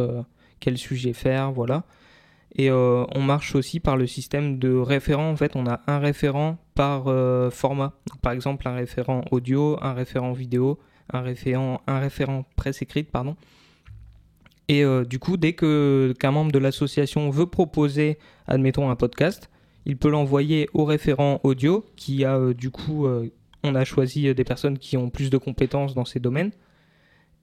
quel 0.59 0.77
sujet 0.77 1.13
faire, 1.13 1.51
voilà. 1.51 1.85
Et 2.55 2.69
euh, 2.69 3.05
on 3.15 3.21
marche 3.21 3.55
aussi 3.55 3.79
par 3.79 3.95
le 3.95 4.07
système 4.07 4.57
de 4.57 4.73
référent. 4.73 5.29
En 5.29 5.35
fait, 5.35 5.55
on 5.55 5.67
a 5.67 5.81
un 5.87 5.99
référent 5.99 6.57
par 6.75 7.07
euh, 7.07 7.49
format. 7.49 7.93
par 8.21 8.33
exemple, 8.33 8.67
un 8.67 8.73
référent 8.73 9.23
audio, 9.31 9.77
un 9.81 9.93
référent 9.93 10.33
vidéo, 10.33 10.79
un 11.13 11.21
référent, 11.21 11.81
un 11.87 11.99
référent 11.99 12.45
presse 12.55 12.81
écrite, 12.81 13.11
pardon. 13.11 13.35
Et 14.67 14.83
euh, 14.83 15.03
du 15.03 15.19
coup, 15.19 15.37
dès 15.37 15.53
qu'un 15.53 16.31
membre 16.31 16.51
de 16.51 16.59
l'association 16.59 17.29
veut 17.29 17.47
proposer, 17.47 18.17
admettons, 18.47 18.89
un 18.89 18.95
podcast, 18.95 19.49
il 19.89 19.97
peut 19.97 20.09
l'envoyer 20.09 20.69
au 20.73 20.85
référent 20.85 21.41
audio, 21.43 21.83
qui 21.95 22.23
a 22.23 22.53
du 22.53 22.69
coup, 22.69 23.07
on 23.63 23.75
a 23.75 23.83
choisi 23.83 24.33
des 24.33 24.43
personnes 24.43 24.77
qui 24.77 24.95
ont 24.95 25.09
plus 25.09 25.29
de 25.29 25.37
compétences 25.37 25.95
dans 25.95 26.05
ces 26.05 26.19
domaines 26.19 26.51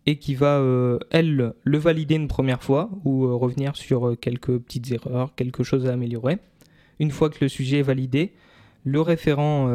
et 0.07 0.17
qui 0.17 0.35
va, 0.35 0.59
euh, 0.59 0.99
elle, 1.11 1.53
le 1.63 1.79
valider 1.79 2.15
une 2.15 2.29
première 2.29 2.63
fois 2.63 2.91
ou 3.05 3.27
euh, 3.27 3.35
revenir 3.35 3.77
sur 3.77 4.09
euh, 4.09 4.15
quelques 4.15 4.57
petites 4.59 4.91
erreurs, 4.93 5.35
quelque 5.35 5.65
chose 5.65 5.87
à 5.87 5.93
améliorer. 5.93 6.39
Une 7.01 7.11
fois 7.11 7.29
que 7.29 7.39
le 7.41 7.49
sujet 7.49 7.81
est 7.81 7.83
validé, 7.83 8.33
le 8.85 9.01
référent 9.01 9.69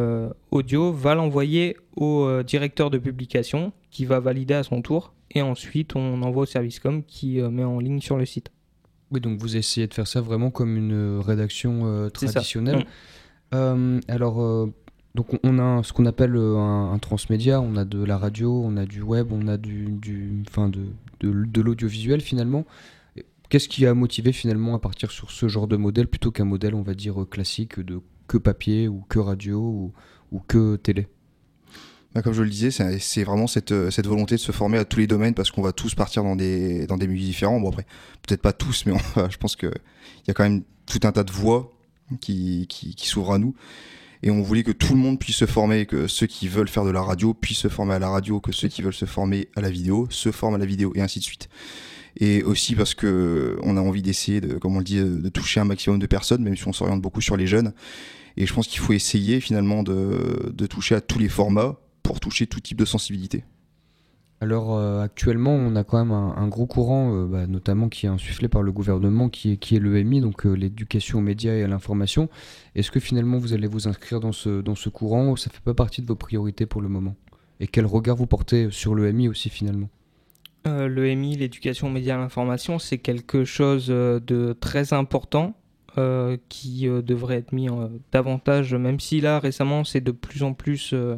audio 0.51 0.93
va 0.93 1.15
l'envoyer 1.15 1.75
au 1.97 2.41
directeur 2.43 2.89
de 2.89 2.97
publication 2.97 3.73
qui 3.89 4.05
va 4.05 4.21
valider 4.21 4.53
à 4.53 4.63
son 4.63 4.81
tour 4.81 5.13
et 5.31 5.41
ensuite 5.41 5.97
on 5.97 6.23
envoie 6.23 6.43
au 6.43 6.45
service 6.45 6.79
com 6.79 7.03
qui 7.03 7.41
met 7.41 7.65
en 7.65 7.79
ligne 7.79 7.99
sur 7.99 8.17
le 8.17 8.25
site. 8.25 8.51
Oui, 9.11 9.19
donc 9.19 9.39
vous 9.39 9.57
essayez 9.57 9.87
de 9.87 9.93
faire 9.93 10.07
ça 10.07 10.21
vraiment 10.21 10.51
comme 10.51 10.77
une 10.77 11.19
rédaction 11.19 12.09
traditionnelle. 12.09 12.85
Mm. 13.51 13.99
alors, 14.07 14.71
donc 15.15 15.27
on 15.43 15.59
a 15.59 15.83
ce 15.83 15.91
qu'on 15.91 16.05
appelle 16.05 16.35
euh, 16.35 16.57
un, 16.57 16.97
transmédia, 16.99 17.59
on 17.59 17.75
a 17.75 17.83
de 17.83 18.03
la 18.03 18.17
radio, 18.17 18.61
on 18.63 18.77
a 18.77 18.85
du 18.85 19.01
web, 19.01 19.31
on 19.31 19.47
a 19.47 19.57
du, 19.57 19.91
du 19.91 20.43
enfin 20.49 20.69
de, 20.69 20.85
de, 21.19 21.61
l'audiovisuel 21.61 22.21
finalement. 22.21 22.65
Qu'est-ce 23.49 23.67
qui 23.67 23.85
a 23.85 23.93
motivé 23.93 24.31
finalement 24.31 24.73
à 24.73 24.79
partir 24.79 25.11
sur 25.11 25.29
ce 25.31 25.49
genre 25.49 25.67
de 25.67 25.75
modèle 25.75 26.07
plutôt 26.07 26.31
qu'un 26.31 26.45
modèle 26.45 26.73
on 26.73 26.81
va 26.81 26.93
dire 26.93 27.25
classique 27.29 27.81
de 27.81 27.99
que 28.27 28.37
papier 28.37 28.87
ou 28.87 29.03
que 29.09 29.19
radio 29.19 29.59
ou, 29.59 29.93
ou 30.31 30.39
que 30.39 30.77
télé? 30.77 31.07
Bah, 32.13 32.21
comme 32.21 32.33
je 32.33 32.43
le 32.43 32.49
disais, 32.49 32.71
c'est 32.99 33.23
vraiment 33.23 33.47
cette, 33.47 33.89
cette, 33.89 34.07
volonté 34.07 34.35
de 34.35 34.39
se 34.39 34.51
former 34.51 34.77
à 34.77 34.85
tous 34.85 34.99
les 34.99 35.07
domaines 35.07 35.33
parce 35.33 35.51
qu'on 35.51 35.61
va 35.61 35.71
tous 35.71 35.95
partir 35.95 36.23
dans 36.23 36.35
des, 36.35 36.85
dans 36.87 36.97
milieux 36.97 37.17
différents. 37.17 37.59
Bon, 37.59 37.69
après, 37.69 37.85
peut-être 38.27 38.41
pas 38.41 38.53
tous, 38.53 38.85
mais 38.85 38.93
je 39.29 39.37
pense 39.37 39.55
qu'il 39.55 39.71
y 40.27 40.31
a 40.31 40.33
quand 40.33 40.43
même 40.43 40.63
tout 40.85 40.99
un 41.03 41.11
tas 41.11 41.23
de 41.23 41.31
voies 41.31 41.71
qui, 42.19 42.67
s'ouvrent 42.97 43.33
à 43.33 43.37
nous 43.37 43.55
et 44.23 44.29
on 44.29 44.41
voulait 44.41 44.63
que 44.63 44.71
tout 44.71 44.93
le 44.93 44.99
monde 44.99 45.19
puisse 45.19 45.37
se 45.37 45.45
former, 45.45 45.85
que 45.85 46.07
ceux 46.07 46.27
qui 46.27 46.47
veulent 46.47 46.67
faire 46.67 46.85
de 46.85 46.91
la 46.91 47.01
radio 47.01 47.33
puissent 47.33 47.59
se 47.59 47.69
former 47.69 47.95
à 47.95 47.99
la 47.99 48.09
radio, 48.09 48.39
que 48.39 48.51
ceux 48.51 48.67
qui 48.67 48.81
veulent 48.81 48.93
se 48.93 49.05
former 49.05 49.47
à 49.55 49.61
la 49.61 49.69
vidéo 49.69 50.07
se 50.11 50.31
forment 50.31 50.55
à 50.55 50.59
la 50.59 50.65
vidéo, 50.65 50.91
et 50.95 51.01
ainsi 51.01 51.19
de 51.19 51.23
suite. 51.23 51.49
Et 52.19 52.43
aussi 52.43 52.75
parce 52.75 52.93
que 52.93 53.57
on 53.63 53.77
a 53.77 53.81
envie 53.81 54.01
d'essayer, 54.01 54.41
de, 54.41 54.57
comme 54.57 54.75
on 54.75 54.79
le 54.79 54.83
dit, 54.83 54.99
de 54.99 55.29
toucher 55.29 55.59
un 55.59 55.65
maximum 55.65 55.97
de 55.97 56.05
personnes, 56.05 56.43
même 56.43 56.55
si 56.55 56.67
on 56.67 56.73
s'oriente 56.73 57.01
beaucoup 57.01 57.21
sur 57.21 57.37
les 57.37 57.47
jeunes. 57.47 57.73
Et 58.37 58.45
je 58.45 58.53
pense 58.53 58.67
qu'il 58.67 58.79
faut 58.79 58.93
essayer 58.93 59.41
finalement 59.41 59.83
de, 59.83 60.65
toucher 60.67 60.95
à 60.95 61.01
tous 61.01 61.19
les 61.19 61.29
formats 61.29 61.79
pour 62.03 62.19
toucher 62.19 62.47
tout 62.47 62.59
type 62.59 62.77
de 62.77 62.85
sensibilité. 62.85 63.43
alors 64.39 64.77
actuellement, 64.99 65.53
on 65.53 65.75
a 65.75 65.83
quand 65.83 66.03
même 66.03 66.11
un, 66.11 66.47
gros 66.47 66.65
courant, 66.65 67.25
bah, 67.25 67.45
notamment 67.47 67.89
qui 67.89 68.05
est 68.05 68.09
insufflé 68.09 68.47
par 68.47 68.63
le 68.63 68.71
gouvernement, 68.71 69.29
qui 69.29 69.51
est, 69.51 69.57
qui 69.57 69.75
est 69.75 69.79
l'EMI, 69.79 70.21
donc 70.21 70.45
l'éducation 70.45 71.19
aux 71.19 71.21
médias 71.21 71.53
et 71.53 71.63
à 71.63 71.67
l'information. 71.67 72.29
Est-ce 72.75 72.89
que 72.91 72.99
finalement 72.99 73.37
vous 73.37 73.53
allez 73.53 73.67
vous 73.67 73.87
inscrire 73.87 74.19
dans 74.19 74.31
ce, 74.31 74.61
dans 74.61 74.75
ce 74.75 74.89
courant 74.89 75.29
ou 75.29 75.37
ça 75.37 75.51
fait 75.51 75.63
pas 75.63 75.75
partie 75.75 76.01
de 76.01 76.07
vos 76.07 76.15
priorités 76.15 76.65
pour 76.65 76.81
le 76.81 76.89
moment? 76.89 77.15
Et 77.59 77.67
quel 77.67 77.85
regard 77.85 78.15
vous 78.15 78.25
portez 78.25 78.71
sur 78.71 78.95
l'EMI 78.95 79.27
aussi 79.27 79.49
finalement? 79.49 79.89
Euh, 80.67 80.87
L'EMI, 80.87 81.37
l'éducation 81.37 81.87
aux 81.87 81.91
médias 81.91 82.15
et 82.15 82.17
à 82.17 82.21
l'information, 82.21 82.79
c'est 82.79 82.97
quelque 82.97 83.45
chose 83.45 83.87
de 83.87 84.57
très 84.59 84.93
important 84.93 85.55
euh, 85.97 86.37
qui 86.47 86.87
euh, 86.87 87.01
devrait 87.01 87.35
être 87.35 87.51
mis 87.51 87.67
davantage, 88.13 88.73
même 88.73 89.01
si 89.01 89.19
là 89.19 89.39
récemment 89.39 89.83
c'est 89.83 89.99
de 89.99 90.11
plus 90.11 90.41
en 90.41 90.53
plus, 90.53 90.91
euh, 90.93 91.17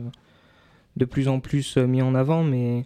de 0.98 1.06
plus 1.06 1.28
en 1.28 1.40
plus 1.40 1.78
mis 1.78 2.02
en 2.02 2.16
avant, 2.16 2.44
mais 2.44 2.86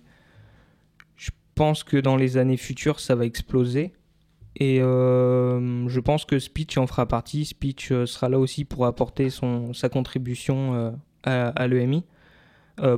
je 1.15 1.31
pense 1.55 1.83
que 1.83 1.97
dans 1.97 2.15
les 2.15 2.37
années 2.37 2.57
futures 2.57 2.99
ça 2.99 3.15
va 3.15 3.25
exploser. 3.25 3.93
Et 4.59 4.77
je 4.79 5.99
pense 5.99 6.25
que 6.25 6.39
Speech 6.39 6.77
en 6.77 6.87
fera 6.87 7.05
partie. 7.05 7.45
Speech 7.45 7.89
sera 8.05 8.27
là 8.27 8.39
aussi 8.39 8.65
pour 8.65 8.87
apporter 8.87 9.29
son, 9.29 9.71
sa 9.73 9.87
contribution 9.87 10.95
à, 11.23 11.49
à 11.49 11.67
l'EMI. 11.67 12.03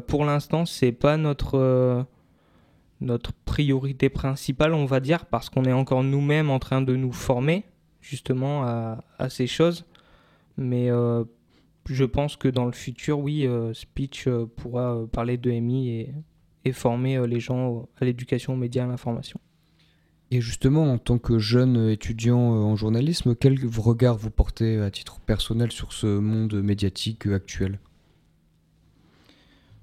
pour 0.08 0.24
l'instant, 0.24 0.66
c'est 0.66 0.94
pas 0.94 1.18
notre 1.18 2.06
notre 3.02 3.32
priorité 3.32 4.10
principale, 4.10 4.74
on 4.74 4.86
va 4.86 5.00
dire, 5.00 5.26
parce 5.26 5.50
qu'on 5.50 5.66
est 5.66 5.74
encore 5.74 6.04
nous-mêmes 6.04 6.50
en 6.50 6.60
train 6.60 6.82
de 6.82 6.96
nous 6.96 7.12
former 7.12 7.66
justement 8.02 8.64
à, 8.64 9.30
ces 9.30 9.48
choses. 9.48 9.86
Mais 10.58 10.90
euh, 10.90 11.24
je 11.88 12.06
pense 12.06 12.36
que 12.36 12.48
dans 12.48 12.66
le 12.66 12.72
futur, 12.72 13.20
oui, 13.20 13.48
euh, 13.48 13.74
Speech 13.74 14.28
euh, 14.28 14.46
pourra 14.46 15.06
parler 15.12 15.38
de 15.38 15.52
MI 15.52 15.90
et, 15.90 16.14
former 16.72 17.26
les 17.26 17.40
gens 17.40 17.90
à 18.00 18.06
l'éducation 18.06 18.54
aux 18.54 18.56
médias 18.56 18.84
à 18.84 18.88
l'information. 18.88 19.40
Et 20.30 20.40
justement, 20.40 20.94
en 20.94 21.00
tant 21.00 21.18
que 21.18 21.40
jeune 21.40 21.90
étudiant 21.90 22.38
en 22.38 22.76
journalisme, 22.76 23.34
quel 23.34 23.58
regard 23.76 24.16
vous 24.16 24.30
portez 24.30 24.78
à 24.78 24.92
titre 24.92 25.20
personnel 25.20 25.72
sur 25.72 25.94
ce 25.94 26.06
monde 26.06 26.62
médiatique 26.62 27.26
actuel? 27.26 27.80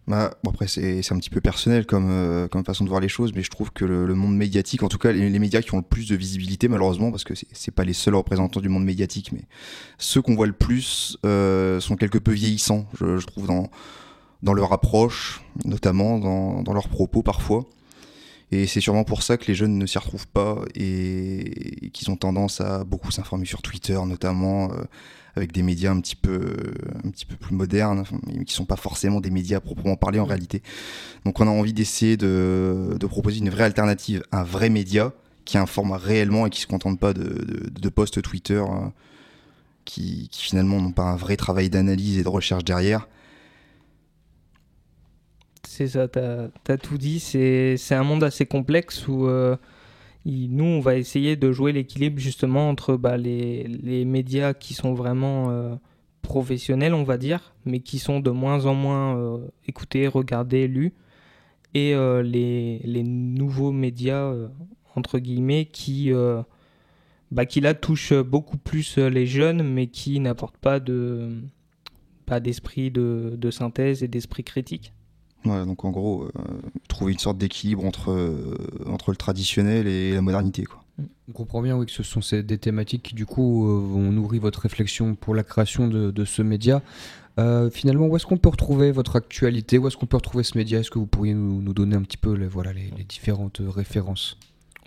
Bah, 0.09 0.39
après, 0.47 0.69
c'est 0.69 1.13
un 1.13 1.19
petit 1.19 1.31
peu 1.31 1.41
personnel 1.41 1.85
comme, 1.85 2.09
euh, 2.11 2.47
comme 2.47 2.65
façon 2.65 2.85
de 2.85 2.89
voir 2.89 3.01
les 3.01 3.09
choses, 3.09 3.33
mais 3.35 3.43
je 3.43 3.51
trouve 3.51 3.73
que 3.73 3.85
le, 3.85 4.15
monde 4.15 4.37
médiatique, 4.37 4.85
en 4.85 4.89
tout 4.89 4.99
cas 4.99 5.11
les, 5.11 5.39
médias 5.39 5.63
qui 5.63 5.75
ont 5.75 5.79
le 5.79 5.83
plus 5.83 6.09
de 6.09 6.15
visibilité, 6.15 6.69
malheureusement, 6.69 7.11
parce 7.11 7.25
que 7.25 7.35
c'est 7.35 7.75
pas 7.75 7.83
les 7.83 7.93
seuls 7.93 8.15
représentants 8.15 8.61
du 8.61 8.69
monde 8.69 8.85
médiatique, 8.85 9.33
mais 9.33 9.43
ceux 9.99 10.23
qu'on 10.23 10.37
voit 10.37 10.47
le 10.47 10.53
plus 10.53 11.19
euh, 11.27 11.81
sont 11.81 11.97
quelque 11.97 12.19
peu 12.19 12.33
vieillissants, 12.33 12.87
je, 13.01 13.17
je, 13.17 13.27
trouve, 13.27 13.49
dans, 13.49 13.69
dans 14.45 14.55
leur 14.55 14.73
approche, 14.73 15.43
notamment 15.65 16.19
dans, 16.21 16.63
dans 16.63 16.73
leurs 16.73 16.89
propos 16.89 17.23
parfois. 17.23 17.65
Et 18.53 18.69
c'est 18.69 18.81
sûrement 18.81 19.03
pour 19.03 19.25
ça 19.25 19.37
que 19.37 19.47
les 19.47 19.55
jeunes 19.55 19.77
ne 19.77 19.87
s'y 19.87 19.99
retrouvent 19.99 20.29
pas 20.29 20.61
et, 20.77 21.91
qu'ils 21.93 22.11
ont 22.13 22.17
tendance 22.17 22.61
à 22.61 22.85
beaucoup 22.85 23.11
s'informer 23.11 23.45
sur 23.45 23.61
Twitter, 23.61 23.99
notamment. 24.07 24.71
Euh, 24.71 24.85
avec 25.37 25.53
des 25.53 25.63
médias 25.63 25.93
un 25.93 26.01
petit 26.01 26.17
peu, 26.17 26.57
un 27.05 27.11
petit 27.11 27.27
peu 27.27 27.37
plus 27.37 27.55
modernes, 27.55 28.05
mais 28.27 28.45
qui 28.45 28.55
sont 28.55 28.65
pas 28.65 28.77
forcément 28.77 29.21
des 29.21 29.31
médias 29.31 29.61
proprement 29.61 29.97
parlés 29.97 30.19
en 30.19 30.25
réalité. 30.25 30.63
Donc 31.25 31.41
on 31.41 31.47
a 31.47 31.51
envie 31.51 31.73
d'essayer 31.73 32.17
de, 32.17 32.97
de, 32.99 33.07
proposer 33.07 33.39
une 33.39 33.51
vraie 33.51 33.65
alternative, 33.65 34.23
un 34.33 34.43
vrai 34.43 34.71
média 34.71 35.13
qui 35.45 35.59
informe 35.59 35.93
réellement 35.93 36.47
et 36.47 36.51
qui 36.51 36.61
se 36.61 36.67
contente 36.67 36.99
pas 36.99 37.13
de, 37.13 37.71
de, 37.71 37.89
posts 37.89 38.21
Twitter 38.23 38.55
euh, 38.55 38.89
qui, 39.85 40.29
qui, 40.31 40.43
finalement 40.43 40.81
n'ont 40.81 40.93
pas 40.93 41.05
un 41.05 41.17
vrai 41.17 41.37
travail 41.37 41.71
d'analyse 41.71 42.19
et 42.19 42.25
de 42.25 42.29
recherche 42.29 42.65
derrière. 42.65 43.07
C'est 45.67 45.89
ça, 45.89 46.09
tu 46.09 46.19
as, 46.19 46.79
tout 46.79 46.97
dit. 46.97 47.21
C'est 47.21 47.77
un 47.91 48.03
monde 48.03 48.25
assez 48.25 48.47
complexe 48.47 49.07
où 49.09 49.27
euh, 49.27 49.57
nous, 50.27 50.65
on 50.65 50.81
va 50.81 50.97
essayer 50.97 51.37
de 51.37 51.53
jouer 51.53 51.73
l'équilibre 51.73 52.19
justement 52.19 52.69
entre 52.69 52.97
bah, 52.97 53.17
les, 53.17 54.05
médias 54.05 54.55
qui 54.55 54.75
sont 54.75 54.93
vraiment 54.93 55.51
euh, 55.51 55.77
professionnels, 56.23 56.95
on 56.95 57.05
va 57.05 57.17
dire, 57.17 57.55
mais 57.65 57.79
qui 57.79 58.01
sont 58.01 58.19
de 58.19 58.31
moins 58.31 58.67
en 58.67 58.75
moins 58.75 59.17
euh, 59.17 59.39
écoutés, 59.69 60.09
regardés, 60.09 60.67
lus, 60.67 60.95
et 61.75 61.95
euh, 61.95 62.23
les, 62.23 63.03
nouveaux 63.05 63.71
médias, 63.71 64.35
entre 64.97 65.21
guillemets, 65.21 65.67
qui, 65.67 66.11
bah, 67.31 67.47
qui 67.47 67.61
là 67.61 67.75
touchent 67.75 68.15
beaucoup 68.15 68.59
plus 68.59 68.99
les 68.99 69.27
jeunes, 69.27 69.63
mais 69.63 69.87
qui 69.87 70.19
n'apportent 70.19 70.59
pas 70.59 70.81
de 70.81 71.31
pas 72.25 72.41
d'esprit 72.41 72.91
de, 72.91 73.35
de 73.39 73.51
synthèse 73.53 74.03
et 74.03 74.09
d'esprit 74.09 74.43
critique 74.43 74.93
donc 75.47 75.85
en 75.85 75.91
gros, 75.91 76.25
euh, 76.25 76.29
trouver 76.89 77.13
une 77.13 77.19
sorte 77.19 77.39
d'équilibre 77.39 77.85
entre, 77.85 78.11
euh, 78.11 78.57
entre 78.87 79.11
le 79.11 79.17
traditionnel 79.17 79.87
et 79.87 80.15
la 80.15 80.23
modernité. 80.23 80.65
Quoi. 80.65 80.83
On 81.29 81.33
comprend 81.33 81.63
bien 81.63 81.77
oui, 81.77 81.87
que 81.87 81.93
ce 81.93 82.03
sont 82.03 82.21
ces, 82.21 82.43
des 82.43 82.59
thématiques 82.59 83.03
qui 83.03 83.15
du 83.15 83.27
coup 83.27 83.69
euh, 83.69 83.79
vont 83.79 84.13
nourrir 84.13 84.43
votre 84.43 84.61
réflexion 84.61 85.15
pour 85.15 85.35
la 85.35 85.43
création 85.43 85.89
de, 85.89 86.11
de 86.11 86.25
ce 86.25 86.43
média. 86.43 86.83
finalement, 87.71 88.07
où 88.07 88.17
est-ce 88.17 88.27
qu'on 88.27 88.39
peut 88.39 88.49
retrouver 88.49 88.93
votre 88.93 89.17
actualité? 89.17 89.79
Où 89.79 89.87
est-ce 89.87 89.97
qu'on 89.97 90.07
peut 90.07 90.17
retrouver 90.17 90.45
ce 90.45 90.57
média? 90.57 90.81
Est-ce 90.81 90.91
que 90.91 90.99
vous 90.99 91.07
pourriez 91.07 91.35
nous, 91.35 91.61
nous, 91.61 91.75
donner 91.75 91.97
un 91.97 92.03
petit 92.03 92.17
peu 92.17 92.33
les, 92.33 92.47
voilà, 92.47 92.73
les, 92.73 92.91
les, 92.97 93.05
différentes 93.05 93.61
références? 93.61 94.39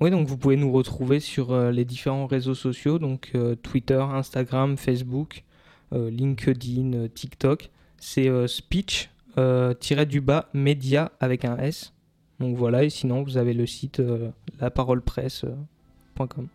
Oui, 0.01 0.09
donc 0.09 0.27
vous 0.27 0.37
pouvez 0.37 0.55
nous 0.55 0.71
retrouver 0.71 1.19
sur 1.19 1.55
les 1.71 1.85
différents 1.85 2.25
réseaux 2.25 2.55
sociaux, 2.55 2.99
donc 2.99 3.33
Twitter, 3.63 4.01
Instagram, 4.01 4.77
Facebook, 4.77 5.43
LinkedIn, 5.91 7.09
TikTok. 7.13 7.69
C'est 7.97 8.47
Speech, 8.47 9.09
euh, 9.39 10.05
du 10.05 10.21
bas 10.21 10.49
média 10.53 11.11
avec 11.19 11.45
un 11.45 11.57
S. 11.57 11.93
Donc 12.39 12.55
voilà, 12.55 12.83
et 12.83 12.89
sinon 12.89 13.23
vous 13.23 13.37
avez 13.37 13.53
le 13.53 13.65
site 13.65 13.99
euh, 13.99 14.29
laparolepresse.com. 14.59 16.47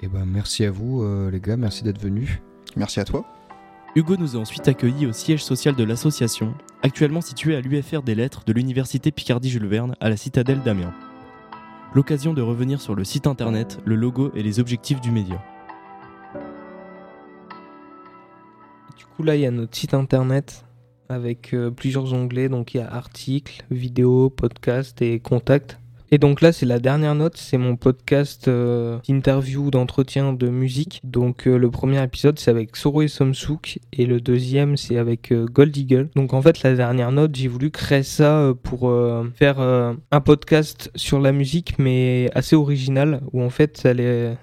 Et 0.00 0.06
eh 0.06 0.08
ben 0.08 0.24
merci 0.26 0.64
à 0.64 0.70
vous 0.70 1.02
euh, 1.02 1.30
les 1.30 1.40
gars, 1.40 1.56
merci 1.56 1.84
d'être 1.84 2.00
venus. 2.00 2.40
Merci 2.76 3.00
à 3.00 3.04
toi. 3.04 3.24
Hugo 3.94 4.16
nous 4.16 4.36
a 4.36 4.38
ensuite 4.38 4.66
accueillis 4.68 5.06
au 5.06 5.12
siège 5.12 5.44
social 5.44 5.74
de 5.76 5.84
l'association, 5.84 6.54
actuellement 6.82 7.20
situé 7.20 7.54
à 7.54 7.60
l'UFR 7.60 8.02
des 8.02 8.14
lettres 8.14 8.42
de 8.46 8.52
l'université 8.52 9.10
Picardie-Jules 9.10 9.66
Verne 9.66 9.94
à 10.00 10.08
la 10.08 10.16
citadelle 10.16 10.62
d'Amiens. 10.62 10.94
L'occasion 11.94 12.32
de 12.32 12.40
revenir 12.40 12.80
sur 12.80 12.94
le 12.94 13.04
site 13.04 13.26
internet, 13.26 13.78
le 13.84 13.94
logo 13.94 14.32
et 14.34 14.42
les 14.42 14.60
objectifs 14.60 15.00
du 15.00 15.10
média. 15.10 15.42
Du 18.96 19.04
coup 19.04 19.22
là 19.22 19.36
il 19.36 19.42
y 19.42 19.46
a 19.46 19.50
notre 19.50 19.76
site 19.76 19.92
internet 19.94 20.64
avec 21.12 21.54
euh, 21.54 21.70
plusieurs 21.70 22.12
onglets. 22.12 22.48
Donc 22.48 22.74
il 22.74 22.78
y 22.78 22.80
a 22.80 22.92
articles, 22.92 23.64
vidéos, 23.70 24.30
podcasts 24.30 25.02
et 25.02 25.20
contacts. 25.20 25.78
Et 26.14 26.18
donc 26.18 26.42
là, 26.42 26.52
c'est 26.52 26.66
la 26.66 26.78
dernière 26.78 27.14
note, 27.14 27.38
c'est 27.38 27.56
mon 27.56 27.74
podcast 27.76 28.46
euh, 28.46 28.98
d'interview, 29.08 29.70
d'entretien 29.70 30.34
de 30.34 30.48
musique. 30.50 31.00
Donc 31.04 31.46
euh, 31.48 31.56
le 31.56 31.70
premier 31.70 32.02
épisode, 32.04 32.38
c'est 32.38 32.50
avec 32.50 32.76
Soro 32.76 33.00
et 33.00 33.08
Somsouk, 33.08 33.78
et 33.94 34.04
le 34.04 34.20
deuxième, 34.20 34.76
c'est 34.76 34.98
avec 34.98 35.32
euh, 35.32 35.46
Gold 35.46 35.74
Eagle. 35.74 36.10
Donc 36.14 36.34
en 36.34 36.42
fait, 36.42 36.62
la 36.62 36.74
dernière 36.74 37.12
note, 37.12 37.34
j'ai 37.34 37.48
voulu 37.48 37.70
créer 37.70 38.02
ça 38.02 38.52
pour 38.62 38.92
faire 39.36 39.60
un 39.60 40.20
podcast 40.20 40.90
sur 40.94 41.18
la 41.18 41.32
musique, 41.32 41.78
mais 41.78 42.28
assez 42.34 42.56
original, 42.56 43.22
où 43.32 43.42
en 43.42 43.48
fait, 43.48 43.88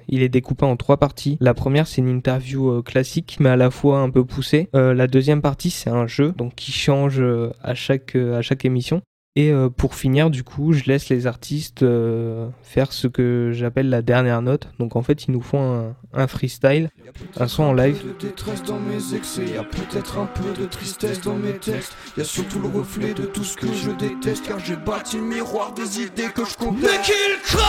il 0.08 0.24
est 0.24 0.30
découpé 0.30 0.66
en 0.66 0.76
trois 0.76 0.98
parties. 0.98 1.38
La 1.40 1.54
première, 1.54 1.86
c'est 1.86 2.02
une 2.02 2.10
interview 2.10 2.82
classique, 2.82 3.38
mais 3.40 3.50
à 3.50 3.56
la 3.56 3.70
fois 3.70 4.00
un 4.00 4.10
peu 4.10 4.26
poussée. 4.26 4.70
la 4.74 5.06
deuxième 5.06 5.44
partie, 5.44 5.70
c'est 5.70 5.92
un 5.92 6.08
jeu, 6.08 6.34
donc 6.36 6.56
qui 6.56 6.72
change 6.72 7.22
à 7.62 7.76
chaque 7.76 8.16
à 8.16 8.42
chaque 8.42 8.66
émission. 8.66 9.02
Et 9.40 9.52
euh, 9.54 9.70
pour 9.70 9.96
finir, 9.96 10.30
du 10.30 10.44
coup, 10.44 10.74
je 10.74 10.84
laisse 10.84 11.08
les 11.08 11.26
artistes 11.26 11.82
euh, 11.82 12.50
faire 12.62 12.92
ce 12.92 13.08
que 13.08 13.52
j'appelle 13.54 13.88
la 13.90 14.02
dernière 14.02 14.42
note. 14.42 14.68
Donc 14.80 14.98
en 14.98 15.02
fait, 15.02 15.24
ils 15.24 15.32
nous 15.32 15.40
font 15.42 15.96
un, 16.14 16.28
freestyle, 16.28 16.90
un 17.38 17.48
son 17.48 17.64
en 17.64 17.74
live. 17.74 18.04
de 18.06 18.28
détresse 18.28 18.64
dans 18.64 18.82
mes 18.82 19.16
excès, 19.16 19.46
y 19.46 19.58
a 19.58 19.64
peut-être 19.64 20.18
un 20.18 20.26
peu 20.26 20.62
de 20.62 20.66
tristesse 20.68 21.22
dans 21.22 21.38
mes 21.38 21.54
textes. 21.54 21.96
Y 22.18 22.22
a 22.22 22.26
surtout 22.26 22.60
le 22.60 22.68
reflet 22.68 23.14
de 23.14 23.24
tout 23.24 23.46
ce 23.46 23.56
que 23.56 23.68
je 23.72 23.92
déteste, 23.92 24.46
car 24.46 24.60
j'ai 24.60 24.76
bâti 24.76 25.16
le 25.16 25.24
miroir 25.24 25.74
des 25.74 26.02
idées 26.02 26.34
que 26.36 26.44
je 26.44 26.58
conteste. 26.58 26.84
Mais 26.84 27.02
qu'ils 27.02 27.42
crèvent 27.42 27.64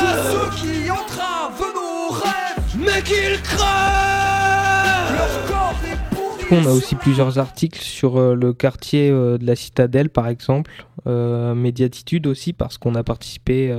Tous 0.00 0.22
ceux 0.32 0.50
qui 0.68 0.90
entravent 0.90 1.64
nos 1.74 2.10
rêves, 2.12 2.76
mais 2.76 3.02
qu'ils 3.02 3.40
crèvent 3.40 3.70
On 6.52 6.66
a 6.66 6.72
aussi 6.72 6.96
plusieurs 6.96 7.38
articles 7.38 7.80
sur 7.80 8.16
euh, 8.16 8.34
le 8.34 8.52
quartier 8.52 9.08
euh, 9.08 9.38
de 9.38 9.46
la 9.46 9.54
Citadelle, 9.54 10.10
par 10.10 10.26
exemple, 10.26 10.84
euh, 11.06 11.54
Médiatitude 11.54 12.26
aussi, 12.26 12.52
parce 12.52 12.76
qu'on 12.76 12.96
a 12.96 13.04
participé 13.04 13.72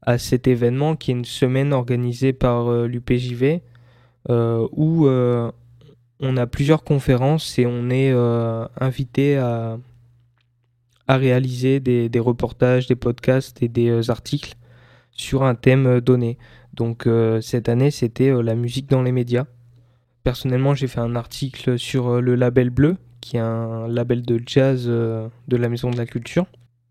à 0.00 0.16
cet 0.16 0.46
événement 0.46 0.96
qui 0.96 1.10
est 1.10 1.14
une 1.14 1.26
semaine 1.26 1.74
organisée 1.74 2.32
par 2.32 2.70
l'UPJV, 2.70 3.60
où 4.30 5.06
on 5.08 6.36
a 6.36 6.46
plusieurs 6.46 6.84
conférences 6.84 7.58
et 7.58 7.66
on 7.66 7.90
est 7.90 8.12
invité 8.80 9.36
à, 9.36 9.78
à 11.06 11.16
réaliser 11.16 11.80
des, 11.80 12.08
des, 12.08 12.20
reportages, 12.20 12.86
des 12.86 12.96
podcasts 12.96 13.62
et 13.62 13.68
des 13.68 14.10
articles 14.10 14.54
sur 15.12 15.42
un 15.42 15.54
thème 15.54 16.00
donné. 16.00 16.38
Donc 16.72 17.06
cette 17.42 17.68
année, 17.68 17.90
c'était 17.90 18.42
la 18.42 18.54
musique 18.54 18.88
dans 18.88 19.02
les 19.02 19.12
médias. 19.12 19.44
Personnellement, 20.28 20.74
j'ai 20.74 20.88
fait 20.88 21.00
un 21.00 21.16
article 21.16 21.78
sur 21.78 22.08
euh, 22.08 22.20
le 22.20 22.34
label 22.34 22.68
bleu, 22.68 22.98
qui 23.22 23.38
est 23.38 23.40
un 23.40 23.88
label 23.88 24.20
de 24.20 24.38
jazz 24.44 24.84
euh, 24.86 25.26
de 25.48 25.56
la 25.56 25.70
Maison 25.70 25.90
de 25.90 25.96
la 25.96 26.04
Culture. 26.04 26.44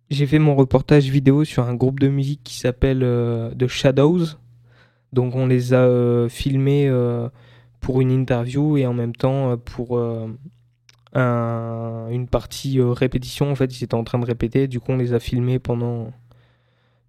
J'ai 0.09 0.25
fait 0.25 0.39
mon 0.39 0.55
reportage 0.55 1.07
vidéo 1.11 1.43
sur 1.43 1.61
un 1.61 1.75
groupe 1.75 1.99
de 1.99 2.07
musique 2.07 2.41
qui 2.43 2.57
s'appelle 2.57 3.01
The 3.55 3.67
Shadows. 3.67 4.25
Donc 5.13 5.35
on 5.35 5.45
les 5.45 5.75
a 5.75 6.27
filmés 6.29 6.91
pour 7.79 8.01
une 8.01 8.09
interview 8.09 8.75
et 8.75 8.87
en 8.87 8.95
même 8.95 9.15
temps 9.15 9.55
pour 9.57 9.99
une 11.13 12.27
partie 12.31 12.81
répétition. 12.81 13.51
En 13.51 13.55
fait, 13.55 13.79
ils 13.79 13.83
étaient 13.83 13.93
en 13.93 14.03
train 14.03 14.17
de 14.17 14.25
répéter. 14.25 14.67
Du 14.67 14.79
coup, 14.79 14.93
on 14.93 14.97
les 14.97 15.13
a 15.13 15.19
filmés 15.19 15.59
pendant, 15.59 16.11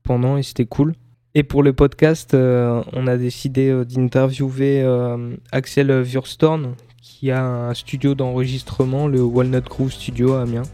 pendant 0.03 0.37
et 0.37 0.43
c'était 0.43 0.67
cool. 0.67 0.95
Et 1.39 1.45
pour 1.45 1.63
le 1.63 1.73
podcast, 1.73 2.35
on 2.35 3.07
a 3.07 3.17
décidé 3.17 3.85
d'interviewer 3.85 4.85
Axel 5.53 6.03
Wurstorn, 6.03 6.75
qui 7.01 7.31
a 7.31 7.45
un 7.45 7.75
studio 7.75 8.17
d'enregistrement, 8.17 9.07
le 9.07 9.23
Walnut 9.23 9.65
Groove 9.65 9.93
Studio 9.93 10.33
à 10.33 10.43
Amiens. 10.43 10.65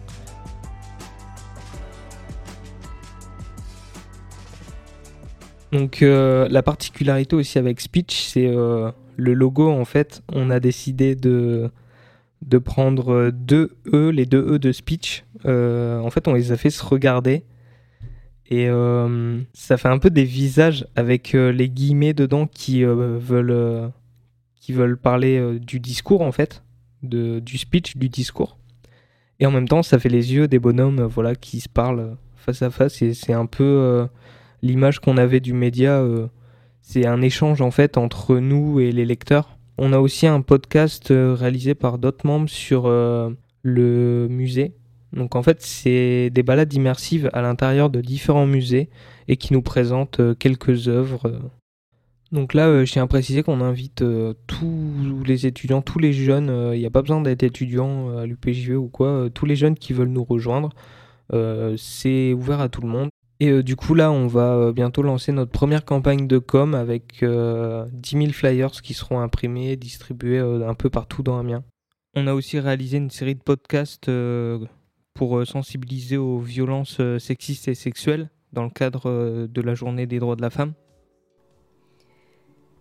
Donc 5.70 6.00
euh, 6.00 6.48
la 6.50 6.62
particularité 6.62 7.36
aussi 7.36 7.58
avec 7.58 7.78
Speech, 7.78 8.28
c'est 8.28 8.46
euh, 8.46 8.90
le 9.18 9.34
logo 9.34 9.68
en 9.70 9.84
fait. 9.84 10.22
On 10.32 10.48
a 10.48 10.60
décidé 10.60 11.14
de, 11.14 11.68
de 12.40 12.56
prendre 12.56 13.30
deux 13.30 13.76
E, 13.92 14.08
les 14.08 14.24
deux 14.24 14.54
E 14.54 14.58
de 14.58 14.72
Speech. 14.72 15.26
Euh, 15.44 15.98
en 15.98 16.08
fait, 16.08 16.26
on 16.26 16.32
les 16.32 16.52
a 16.52 16.56
fait 16.56 16.70
se 16.70 16.82
regarder. 16.82 17.44
Et 18.50 18.68
ça 19.54 19.76
fait 19.78 19.88
un 19.88 19.98
peu 19.98 20.10
des 20.10 20.24
visages 20.24 20.86
avec 20.96 21.32
les 21.32 21.68
guillemets 21.68 22.12
dedans 22.12 22.46
qui 22.46 22.84
veulent 22.84 23.90
qui 24.64 24.72
veulent 24.72 24.96
parler 24.96 25.36
euh, 25.36 25.58
du 25.58 25.78
discours 25.78 26.22
en 26.22 26.32
fait, 26.32 26.64
de, 27.02 27.38
du 27.38 27.58
speech, 27.58 27.98
du 27.98 28.08
discours. 28.08 28.56
Et 29.38 29.44
en 29.44 29.50
même 29.50 29.68
temps, 29.68 29.82
ça 29.82 29.98
fait 29.98 30.08
les 30.08 30.32
yeux 30.32 30.48
des 30.48 30.58
bonhommes 30.58 31.00
euh, 31.00 31.06
voilà, 31.06 31.34
qui 31.34 31.60
se 31.60 31.68
parlent 31.68 32.00
euh, 32.00 32.14
face 32.34 32.62
à 32.62 32.70
face. 32.70 33.02
Et 33.02 33.12
c'est 33.12 33.34
un 33.34 33.44
peu 33.44 34.08
l'image 34.62 35.00
qu'on 35.00 35.18
avait 35.18 35.40
du 35.40 35.52
média. 35.52 36.02
c'est 36.80 37.06
un 37.06 37.20
échange 37.22 37.60
en 37.62 37.70
fait 37.70 37.96
entre 37.96 38.36
nous 38.36 38.80
et 38.80 38.92
les 38.92 39.04
lecteurs. 39.04 39.58
On 39.76 39.92
a 39.92 39.98
aussi 39.98 40.26
un 40.26 40.40
podcast 40.42 41.06
réalisé 41.10 41.74
par 41.74 41.96
d'autres 41.98 42.26
membres 42.26 42.50
sur 42.50 42.86
le 43.62 44.26
musée. 44.28 44.74
Donc 45.14 45.36
en 45.36 45.42
fait, 45.42 45.62
c'est 45.62 46.30
des 46.30 46.42
balades 46.42 46.72
immersives 46.72 47.30
à 47.32 47.40
l'intérieur 47.40 47.88
de 47.88 48.00
différents 48.00 48.46
musées 48.46 48.90
et 49.28 49.36
qui 49.36 49.52
nous 49.52 49.62
présentent 49.62 50.20
quelques 50.38 50.88
œuvres 50.88 51.40
donc 52.34 52.52
là, 52.52 52.66
euh, 52.66 52.84
je 52.84 52.92
tiens 52.92 53.04
à 53.04 53.06
préciser 53.06 53.44
qu'on 53.44 53.60
invite 53.60 54.02
euh, 54.02 54.34
tous 54.48 55.22
les 55.24 55.46
étudiants, 55.46 55.82
tous 55.82 56.00
les 56.00 56.12
jeunes, 56.12 56.50
euh, 56.50 56.74
il 56.74 56.80
n'y 56.80 56.86
a 56.86 56.90
pas 56.90 57.00
besoin 57.00 57.20
d'être 57.20 57.44
étudiant 57.44 58.18
à 58.18 58.26
l'UPJV 58.26 58.74
ou 58.74 58.88
quoi, 58.88 59.28
tous 59.32 59.46
les 59.46 59.54
jeunes 59.54 59.76
qui 59.76 59.92
veulent 59.92 60.08
nous 60.08 60.24
rejoindre, 60.24 60.70
c'est 61.76 62.32
ouvert 62.32 62.60
à 62.60 62.68
tout 62.68 62.80
le 62.82 62.88
monde. 62.88 63.08
Et 63.40 63.62
du 63.62 63.76
coup 63.76 63.94
là, 63.94 64.10
on 64.10 64.26
va 64.26 64.72
bientôt 64.72 65.02
lancer 65.02 65.32
notre 65.32 65.50
première 65.50 65.84
campagne 65.84 66.26
de 66.26 66.38
com 66.38 66.74
avec 66.74 67.24
10 67.24 67.24
000 67.24 68.32
flyers 68.32 68.70
qui 68.70 68.94
seront 68.94 69.20
imprimés, 69.20 69.76
distribués 69.76 70.38
un 70.38 70.74
peu 70.74 70.90
partout 70.90 71.22
dans 71.22 71.38
Amiens. 71.38 71.64
On 72.14 72.26
a 72.26 72.34
aussi 72.34 72.58
réalisé 72.60 72.98
une 72.98 73.10
série 73.10 73.34
de 73.34 73.42
podcasts 73.42 74.10
pour 75.14 75.46
sensibiliser 75.46 76.16
aux 76.16 76.38
violences 76.38 77.00
sexistes 77.18 77.68
et 77.68 77.74
sexuelles 77.74 78.30
dans 78.52 78.64
le 78.64 78.70
cadre 78.70 79.46
de 79.46 79.60
la 79.60 79.74
journée 79.74 80.06
des 80.06 80.18
droits 80.18 80.36
de 80.36 80.42
la 80.42 80.50
femme? 80.50 80.74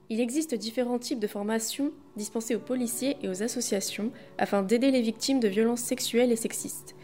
Il 0.10 0.20
existe 0.20 0.54
différents 0.54 1.00
types 1.00 1.20
de 1.20 1.28
formations 1.28 1.92
dispensées 2.18 2.56
aux 2.56 2.60
policiers 2.60 3.18
et 3.24 3.30
aux 3.30 3.42
associations 3.42 4.12
afin 4.38 4.62
d'aider 4.62 4.92
les 4.92 5.02
victimes 5.02 5.40
de 5.40 5.48
violences 5.48 5.80
sexuelles 5.80 6.32
et 6.32 6.36
sexistes. 6.36 6.96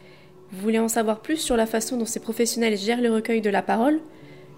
Vous 0.51 0.62
voulez 0.62 0.79
en 0.79 0.88
savoir 0.88 1.21
plus 1.21 1.38
sur 1.38 1.55
la 1.55 1.65
façon 1.65 1.98
dont 1.98 2.05
ces 2.05 2.19
professionnels 2.19 2.77
gèrent 2.77 3.01
le 3.01 3.13
recueil 3.13 3.41
de 3.41 3.50
la 3.50 3.62
parole? 3.62 4.01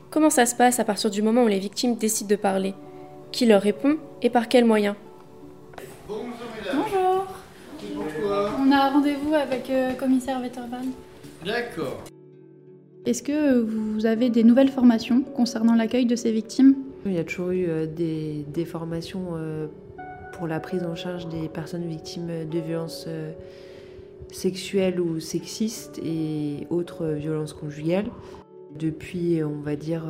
Comment 0.09 0.29
ça 0.29 0.45
se 0.45 0.55
passe 0.55 0.79
à 0.79 0.85
partir 0.85 1.09
du 1.11 1.21
moment 1.21 1.43
où 1.43 1.47
les 1.47 1.59
victimes 1.59 1.95
décident 1.95 2.29
de 2.29 2.35
parler? 2.35 2.73
Qui 3.31 3.45
leur 3.45 3.61
répond 3.61 3.97
et 4.21 4.29
par 4.29 4.49
quels 4.49 4.65
moyens? 4.65 4.95
A 8.81 8.89
rendez-vous 8.89 9.33
avec 9.33 9.67
le 9.69 9.75
euh, 9.75 9.93
commissaire 9.93 10.39
Vetterban. 10.39 10.85
D'accord. 11.45 12.03
Est-ce 13.05 13.23
que 13.23 13.59
vous 13.59 14.05
avez 14.05 14.29
des 14.29 14.43
nouvelles 14.43 14.69
formations 14.69 15.21
concernant 15.21 15.73
l'accueil 15.73 16.05
de 16.05 16.15
ces 16.15 16.31
victimes? 16.31 16.75
Il 17.05 17.13
y 17.13 17.17
a 17.17 17.23
toujours 17.23 17.49
eu 17.49 17.65
euh, 17.67 17.87
des, 17.87 18.65
formations 18.65 19.29
euh, 19.33 19.67
pour 20.33 20.47
la 20.47 20.59
prise 20.59 20.83
en 20.83 20.95
charge 20.95 21.27
des 21.29 21.49
personnes 21.49 21.87
victimes 21.87 22.47
de 22.47 22.59
violences 22.59 23.05
euh, 23.07 23.31
sexuelles 24.31 24.99
ou 24.99 25.19
sexistes 25.19 25.99
et 26.03 26.67
autres 26.69 27.07
violences 27.07 27.53
conjugales. 27.53 28.05
Depuis, 28.77 29.43
on 29.43 29.59
va 29.59 29.75
dire, 29.75 30.05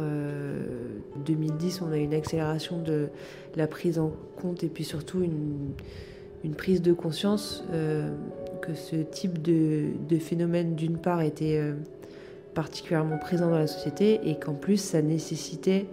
2010, 1.26 1.82
on 1.82 1.91
a 1.91 1.98
une 1.98 2.13
accélération 2.13 2.80
de 2.80 3.08
la 3.56 3.65
prise 3.65 3.98
en 3.98 4.12
compte 4.39 4.63
et 4.63 4.67
puis 4.67 4.84
surtout 4.84 5.24
une, 5.24 6.54
prise 6.54 6.84
de 6.84 6.93
conscience 6.93 7.63
que 8.62 8.74
ce 8.74 8.95
type 8.95 9.41
de, 9.41 10.17
phénomène, 10.19 10.76
d'une 10.76 10.97
part, 10.97 11.21
était 11.21 11.60
particulièrement 12.54 13.17
présent 13.17 13.50
dans 13.50 13.58
la 13.58 13.67
société 13.67 14.19
et 14.24 14.36
qu'en 14.36 14.54
plus, 14.54 14.78
ça 14.78 15.02
nécessitait 15.02 15.88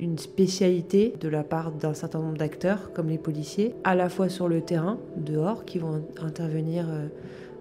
une 0.00 0.18
spécialité 0.18 1.14
de 1.20 1.28
la 1.28 1.42
part 1.42 1.72
d'un 1.72 1.94
certain 1.94 2.18
nombre 2.18 2.36
d'acteurs, 2.36 2.92
comme 2.92 3.08
les 3.08 3.18
policiers, 3.18 3.74
à 3.84 3.94
la 3.94 4.08
fois 4.08 4.28
sur 4.28 4.48
le 4.48 4.60
terrain, 4.60 4.98
dehors, 5.16 5.64
qui 5.64 5.78
vont 5.78 6.02
intervenir 6.20 6.86
euh, 6.88 7.06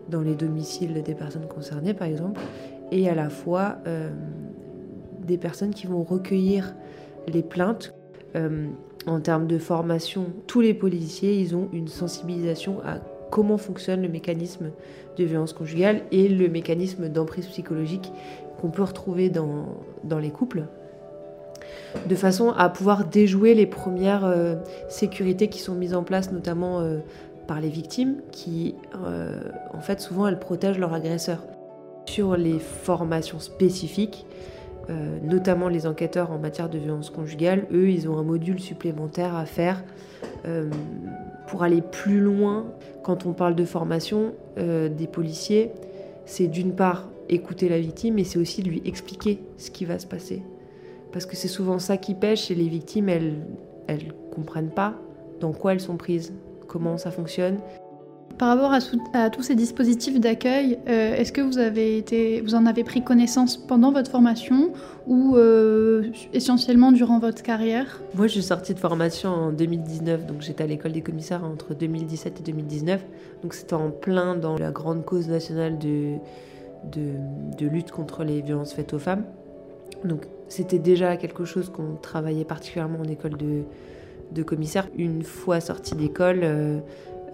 dans 0.10 0.22
les 0.22 0.36
domiciles 0.36 1.02
des 1.04 1.16
personnes 1.16 1.48
concernées, 1.48 1.94
par 1.94 2.08
exemple, 2.08 2.42
et 2.92 3.08
à 3.08 3.16
la 3.16 3.30
fois 3.30 3.78
euh, 3.88 4.10
des 5.26 5.38
personnes 5.38 5.74
qui 5.74 5.88
vont 5.88 6.04
recueillir 6.04 6.76
les 7.28 7.44
plaintes. 7.44 7.94
Euh, 8.36 8.68
en 9.06 9.20
termes 9.20 9.48
de 9.48 9.58
formation, 9.58 10.28
tous 10.48 10.62
les 10.62 10.74
policiers, 10.74 11.38
ils 11.38 11.56
ont 11.56 11.68
une 11.74 11.90
sensibilisation 11.90 12.80
à 12.86 13.00
comment 13.34 13.58
fonctionne 13.58 14.04
le 14.04 14.10
mécanisme 14.10 14.70
de 15.18 15.24
violence 15.24 15.54
conjugale 15.54 16.04
et 16.12 16.30
le 16.30 16.50
mécanisme 16.50 17.10
d'emprise 17.10 17.48
psychologique 17.48 18.12
qu'on 18.62 18.70
peut 18.70 18.84
retrouver 18.84 19.32
dans, 19.32 19.66
les 20.22 20.30
couples 20.30 20.66
de 22.08 22.14
façon 22.14 22.52
à 22.52 22.70
pouvoir 22.70 23.06
déjouer 23.06 23.56
les 23.56 23.66
premières 23.66 24.24
euh, 24.24 24.54
sécurités 24.88 25.48
qui 25.48 25.58
sont 25.58 25.74
mises 25.74 25.96
en 25.96 26.04
place, 26.04 26.32
notamment 26.32 26.82
euh, 26.82 27.00
par 27.48 27.60
les 27.60 27.70
victimes, 27.70 28.18
qui, 28.32 28.76
euh, 29.04 29.40
en 29.74 29.80
fait, 29.80 30.00
souvent, 30.00 30.28
elles 30.28 30.40
protègent 30.40 30.78
leur 30.78 30.94
agresseur. 30.94 31.40
Sur 32.06 32.38
les 32.38 32.60
formations 32.60 33.40
spécifiques, 33.40 34.28
notamment 34.90 35.70
les 35.70 35.88
enquêteurs 35.88 36.32
en 36.32 36.38
matière 36.38 36.70
de 36.70 36.78
violence 36.78 37.10
conjugale, 37.10 37.66
eux, 37.72 37.90
ils 37.90 38.10
ont 38.10 38.18
un 38.18 38.24
module 38.24 38.60
supplémentaire 38.60 39.36
à 39.36 39.46
faire 39.46 39.84
pour 41.48 41.64
aller 41.64 41.82
plus 41.82 42.20
loin. 42.20 42.66
Quand 43.04 43.26
on 43.26 43.34
parle 43.34 43.56
de 43.56 43.66
formation 43.66 44.34
des 44.58 45.08
policiers, 45.12 45.72
c'est 46.26 46.48
d'une 46.48 46.74
part 46.74 47.10
écouter 47.30 47.70
la 47.70 47.80
victime, 47.80 48.16
mais 48.16 48.24
c'est 48.24 48.40
aussi 48.40 48.62
lui 48.62 48.82
expliquer 48.86 49.40
ce 49.58 49.72
qui 49.72 49.86
va 49.86 50.00
se 50.00 50.06
passer. 50.06 50.44
Parce 51.12 51.26
que 51.26 51.36
c'est 51.36 51.48
souvent 51.48 51.80
ça 51.80 51.98
qui 51.98 52.16
pêche 52.16 52.52
et 52.52 52.56
les 52.56 52.68
victimes, 52.68 53.08
elles 53.08 53.36
elles 53.88 54.14
comprennent 54.32 54.72
pas 54.72 54.96
dans 55.40 55.52
quoi 55.52 55.74
elles 55.74 55.80
sont 55.80 55.98
prises, 55.98 56.34
comment 56.68 56.98
ça 56.98 57.12
fonctionne. 57.12 57.58
Par 58.38 58.48
rapport 58.48 58.74
à, 59.14 59.30
tous 59.30 59.44
ces 59.44 59.56
dispositifs 59.56 60.20
d'accueil, 60.20 60.80
euh, 60.88 61.16
est-ce 61.16 61.32
que 61.32 61.42
vous, 61.42 62.56
en 62.56 62.66
avez 62.66 62.84
pris 62.84 63.04
connaissance 63.04 63.58
pendant 63.58 63.92
votre 63.92 64.10
formation 64.10 64.72
ou 65.08 65.36
euh, 65.36 66.04
essentiellement 66.34 66.92
durant 66.92 67.20
votre 67.20 67.44
carrière? 67.44 68.02
Moi, 68.16 68.28
je 68.28 68.34
suis 68.34 68.44
sortie 68.44 68.74
de 68.74 68.80
formation 68.80 69.30
en 69.30 69.52
2019, 69.52 70.26
donc 70.26 70.42
j'étais 70.42 70.64
à 70.64 70.68
l'école 70.68 70.94
des 70.94 71.02
commissaires 71.02 71.44
entre 71.44 71.76
2017 71.76 72.40
et 72.40 72.44
2019. 72.44 73.06
Donc 73.44 73.54
c'était 73.54 73.76
en 73.76 73.92
plein 73.92 74.36
dans 74.36 74.58
la 74.58 74.72
grande 74.72 75.06
cause 75.06 75.28
nationale 75.28 75.78
de, 75.78 76.18
lutte 77.62 77.92
contre 77.92 78.24
les 78.24 78.42
violences 78.42 78.74
faites 78.74 78.94
aux 78.94 79.00
femmes. 79.00 79.24
Donc 80.04 80.24
c'était 80.48 80.80
déjà 80.80 81.18
quelque 81.18 81.46
chose 81.46 81.70
qu'on 81.70 81.96
travaillait 82.02 82.46
particulièrement 82.46 83.00
en 83.00 83.08
école 83.08 83.38
de, 83.38 83.62
de 84.32 84.44
commissaire. 84.44 84.88
Une 84.98 85.24
fois 85.24 85.60
sorti 85.60 85.96
d'école, 85.96 86.42
euh, 86.44 86.80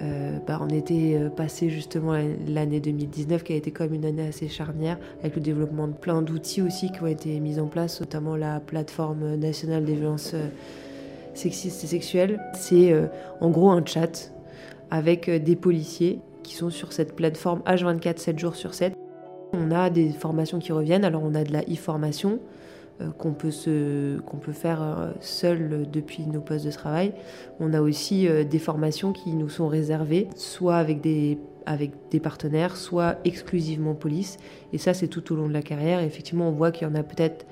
euh, 0.02 0.38
bah, 0.48 0.60
on 0.62 0.70
était 0.70 1.16
euh, 1.16 1.30
passé 1.30 1.70
justement 1.70 2.14
l'année 2.48 2.80
2019 2.80 3.44
qui 3.44 3.54
a 3.54 3.56
été 3.56 3.72
comme 3.72 3.94
une 3.94 4.06
année 4.06 4.28
assez 4.28 4.48
charnière 4.48 4.98
avec 5.20 5.36
le 5.36 5.42
développement 5.42 5.88
de 5.88 5.94
plein 5.94 6.22
d'outils 6.22 6.62
aussi 6.62 6.92
qui 6.92 7.02
ont 7.04 7.08
été 7.08 7.40
mis 7.40 7.60
en 7.60 7.68
place, 7.68 8.00
notamment 8.00 8.36
la 8.36 8.60
plateforme 8.60 9.36
nationale 9.36 9.84
des 9.86 9.96
violences 9.96 10.36
sexistes 11.34 11.84
et 11.84 11.88
sexuelles. 11.88 12.40
C'est 12.54 12.94
en 13.42 13.50
gros 13.50 13.70
un 13.72 13.86
chat 13.86 14.32
avec 14.90 15.30
des 15.30 15.56
policiers 15.56 16.20
qui 16.44 16.56
sont 16.56 16.70
sur 16.70 16.94
cette 16.94 17.16
plateforme 17.16 17.62
H24 17.66 18.18
7 18.18 18.40
jours 18.40 18.56
sur 18.56 18.74
7. 18.74 18.94
On 19.54 19.72
a 19.72 19.90
des 19.90 20.10
formations 20.10 20.60
qui 20.60 20.72
reviennent, 20.72 21.06
alors 21.06 21.24
on 21.24 21.36
a 21.36 21.44
de 21.44 21.52
la 21.52 21.62
e-formation, 21.62 22.40
qu'on 23.18 23.34
peut, 23.34 23.52
qu'on 24.26 24.38
peut 24.38 24.52
faire 24.52 25.14
seul 25.22 25.88
depuis 25.92 26.26
nos 26.26 26.42
postes 26.42 26.66
de 26.66 26.72
travail. 26.72 27.14
On 27.60 27.74
a 27.74 27.82
aussi 27.82 28.28
des 28.50 28.60
formations 28.60 29.14
qui 29.14 29.34
nous 29.34 29.50
sont 29.50 29.68
réservées, 29.68 30.28
soit 30.36 30.78
avec 30.78 31.02
des, 31.02 31.38
avec 31.66 31.92
des 32.12 32.20
partenaires, 32.20 32.78
soit 32.78 33.18
exclusivement 33.26 33.94
police. 33.94 34.38
Et 34.74 34.78
ça, 34.78 34.94
c'est 34.94 35.08
tout 35.08 35.32
au 35.32 35.36
long 35.36 35.48
de 35.48 35.54
la 35.54 35.62
carrière. 35.62 36.00
effectivement, 36.00 36.50
on 36.50 36.52
voit 36.52 36.72
qu'il 36.72 36.88
y 36.88 36.92
en 36.92 36.96
a 36.96 37.04
peut-être 37.04 37.46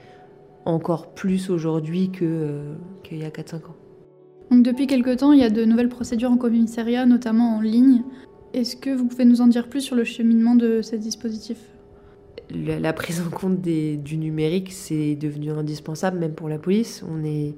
encore 0.66 1.14
plus 1.14 1.50
aujourd'hui 1.50 2.12
qu'il 2.12 3.18
y 3.18 3.24
a 3.24 3.30
4-5 3.30 3.56
ans. 3.56 3.76
Donc 4.52 4.64
depuis 4.64 4.88
quelque 4.88 5.14
temps, 5.16 5.34
il 5.34 5.40
y 5.40 5.44
a 5.44 5.50
de 5.50 5.66
nouvelles 5.66 5.90
procédures 5.90 6.32
en 6.32 6.38
commissariat, 6.38 7.06
notamment 7.06 7.58
en 7.58 7.62
ligne. 7.62 8.04
Est-ce 8.54 8.76
que 8.76 8.90
vous 8.90 9.06
pouvez 9.06 9.26
nous 9.26 9.42
en 9.42 9.48
dire 9.48 9.68
plus 9.68 9.82
sur 9.82 9.96
le 9.96 10.04
cheminement 10.04 10.56
de 10.56 10.82
ces 10.82 10.98
dispositifs? 10.98 11.77
La, 12.50 12.94
prise 12.94 13.22
en 13.22 13.30
compte 13.30 13.62
du 13.62 14.18
numérique, 14.18 14.72
c'est 14.72 15.16
devenu 15.16 15.52
indispensable, 15.52 16.20
même 16.20 16.34
pour 16.34 16.50
la 16.50 16.58
police. 16.58 17.04
On 17.10 17.24
est, 17.24 17.56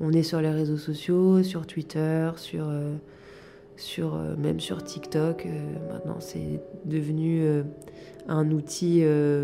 on 0.00 0.12
est 0.12 0.22
sur 0.22 0.40
les 0.40 0.50
réseaux 0.50 0.78
sociaux, 0.78 1.42
sur 1.42 1.66
Twitter, 1.66 2.30
sur, 2.36 2.68
euh, 2.68 2.94
sur, 3.76 4.14
euh, 4.14 4.34
même 4.36 4.60
sur 4.60 4.82
TikTok. 4.82 5.46
Euh, 5.46 5.92
maintenant, 5.92 6.16
c'est 6.20 6.60
devenu 6.84 7.62
un 8.28 8.50
outil 8.50 9.02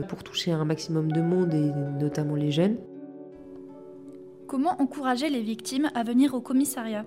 pour 0.08 0.22
toucher 0.22 0.52
un 0.52 0.64
maximum 0.64 1.12
de 1.12 1.20
monde, 1.20 1.52
et 1.52 1.70
notamment 2.00 2.34
les 2.34 2.50
jeunes. 2.50 2.76
Comment 4.46 4.80
encourager 4.80 5.28
les 5.28 5.42
victimes 5.42 5.90
à 5.94 6.02
venir 6.02 6.32
au 6.32 6.40
commissariat? 6.40 7.04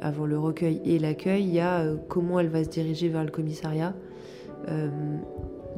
Avant 0.00 0.26
le 0.26 0.38
recueil 0.38 0.80
et 0.84 0.98
l'accueil, 0.98 1.44
il 1.44 1.52
y 1.52 1.60
a 1.60 1.86
comment 2.08 2.38
elle 2.38 2.48
va 2.48 2.62
se 2.62 2.68
diriger 2.68 3.08
vers 3.08 3.24
le 3.24 3.30
commissariat. 3.30 3.94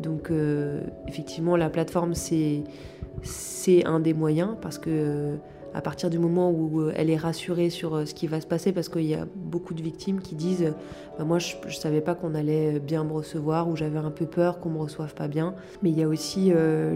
Euh, 0.04 0.08
donc 0.08 0.30
euh, 0.30 0.80
effectivement, 1.08 1.56
la 1.56 1.70
plateforme, 1.70 2.14
c'est 2.14 3.84
un 3.84 4.00
des 4.00 4.14
moyens 4.14 4.56
parce 4.60 4.78
que 4.78 5.36
à 5.76 5.80
partir 5.80 6.08
du 6.08 6.20
moment 6.20 6.52
où 6.52 6.88
elle 6.94 7.10
est 7.10 7.16
rassurée 7.16 7.68
sur 7.68 8.06
ce 8.06 8.14
qui 8.14 8.28
va 8.28 8.40
se 8.40 8.46
passer, 8.46 8.72
parce 8.72 8.88
qu'il 8.88 9.06
y 9.06 9.14
a 9.14 9.26
beaucoup 9.34 9.74
de 9.74 9.82
victimes 9.82 10.20
qui 10.20 10.36
disent 10.36 10.72
bah, 11.18 11.24
Moi, 11.24 11.40
je 11.40 11.56
ne 11.66 11.72
savais 11.72 12.00
pas 12.00 12.14
qu'on 12.14 12.36
allait 12.36 12.78
bien 12.78 13.02
me 13.02 13.12
recevoir, 13.12 13.68
ou 13.68 13.74
j'avais 13.74 13.98
un 13.98 14.12
peu 14.12 14.24
peur 14.24 14.60
qu'on 14.60 14.68
ne 14.68 14.74
me 14.74 14.80
reçoive 14.80 15.14
pas 15.14 15.26
bien. 15.26 15.54
Mais 15.82 15.90
il 15.90 15.98
y 15.98 16.04
a 16.04 16.08
aussi 16.08 16.52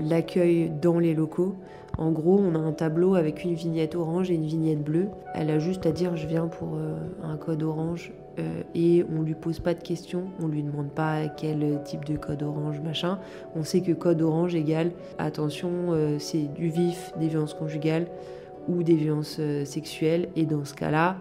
l'accueil 0.09 0.71
dans 0.81 1.01
les 1.01 1.13
locaux. 1.13 1.57
En 1.99 2.13
gros, 2.13 2.39
on 2.39 2.55
a 2.55 2.59
un 2.59 2.73
tableau 2.73 3.17
avec 3.17 3.43
une 3.43 3.55
vignette 3.55 3.97
orange 3.97 4.31
et 4.31 4.35
une 4.35 4.47
vignette 4.47 4.85
bleue. 4.85 5.09
Elle 5.35 5.51
a 5.51 5.59
juste 5.59 5.85
à 5.85 5.91
dire 5.91 6.17
je 6.17 6.29
viens 6.29 6.47
pour 6.47 6.77
euh, 6.77 6.97
un 7.25 7.37
code 7.37 7.65
orange 7.65 8.13
euh, 8.39 8.63
et 8.75 9.05
on 9.17 9.23
lui 9.23 9.35
pose 9.35 9.61
pas 9.61 9.75
de 9.75 9.83
questions, 9.83 10.25
on 10.43 10.47
lui 10.47 10.63
demande 10.63 10.91
pas 10.91 11.29
quel 11.29 11.83
type 11.85 12.05
de 12.05 12.17
code 12.17 12.43
orange 12.43 12.81
machin. 12.81 13.19
On 13.55 13.65
sait 13.65 13.81
que 13.81 13.93
code 13.93 14.23
orange 14.23 14.55
égale 14.55 14.93
attention, 15.19 15.71
euh, 15.91 16.19
c'est 16.19 16.53
du 16.55 16.69
vif, 16.69 17.13
des 17.19 17.29
violences 17.29 17.55
conjugales 17.55 18.07
ou 18.69 18.83
des 18.83 18.97
violences 18.97 19.41
sexuelles 19.65 20.29
et 20.37 20.45
dans 20.45 20.65
ce 20.65 20.75
cas-là, 20.75 21.17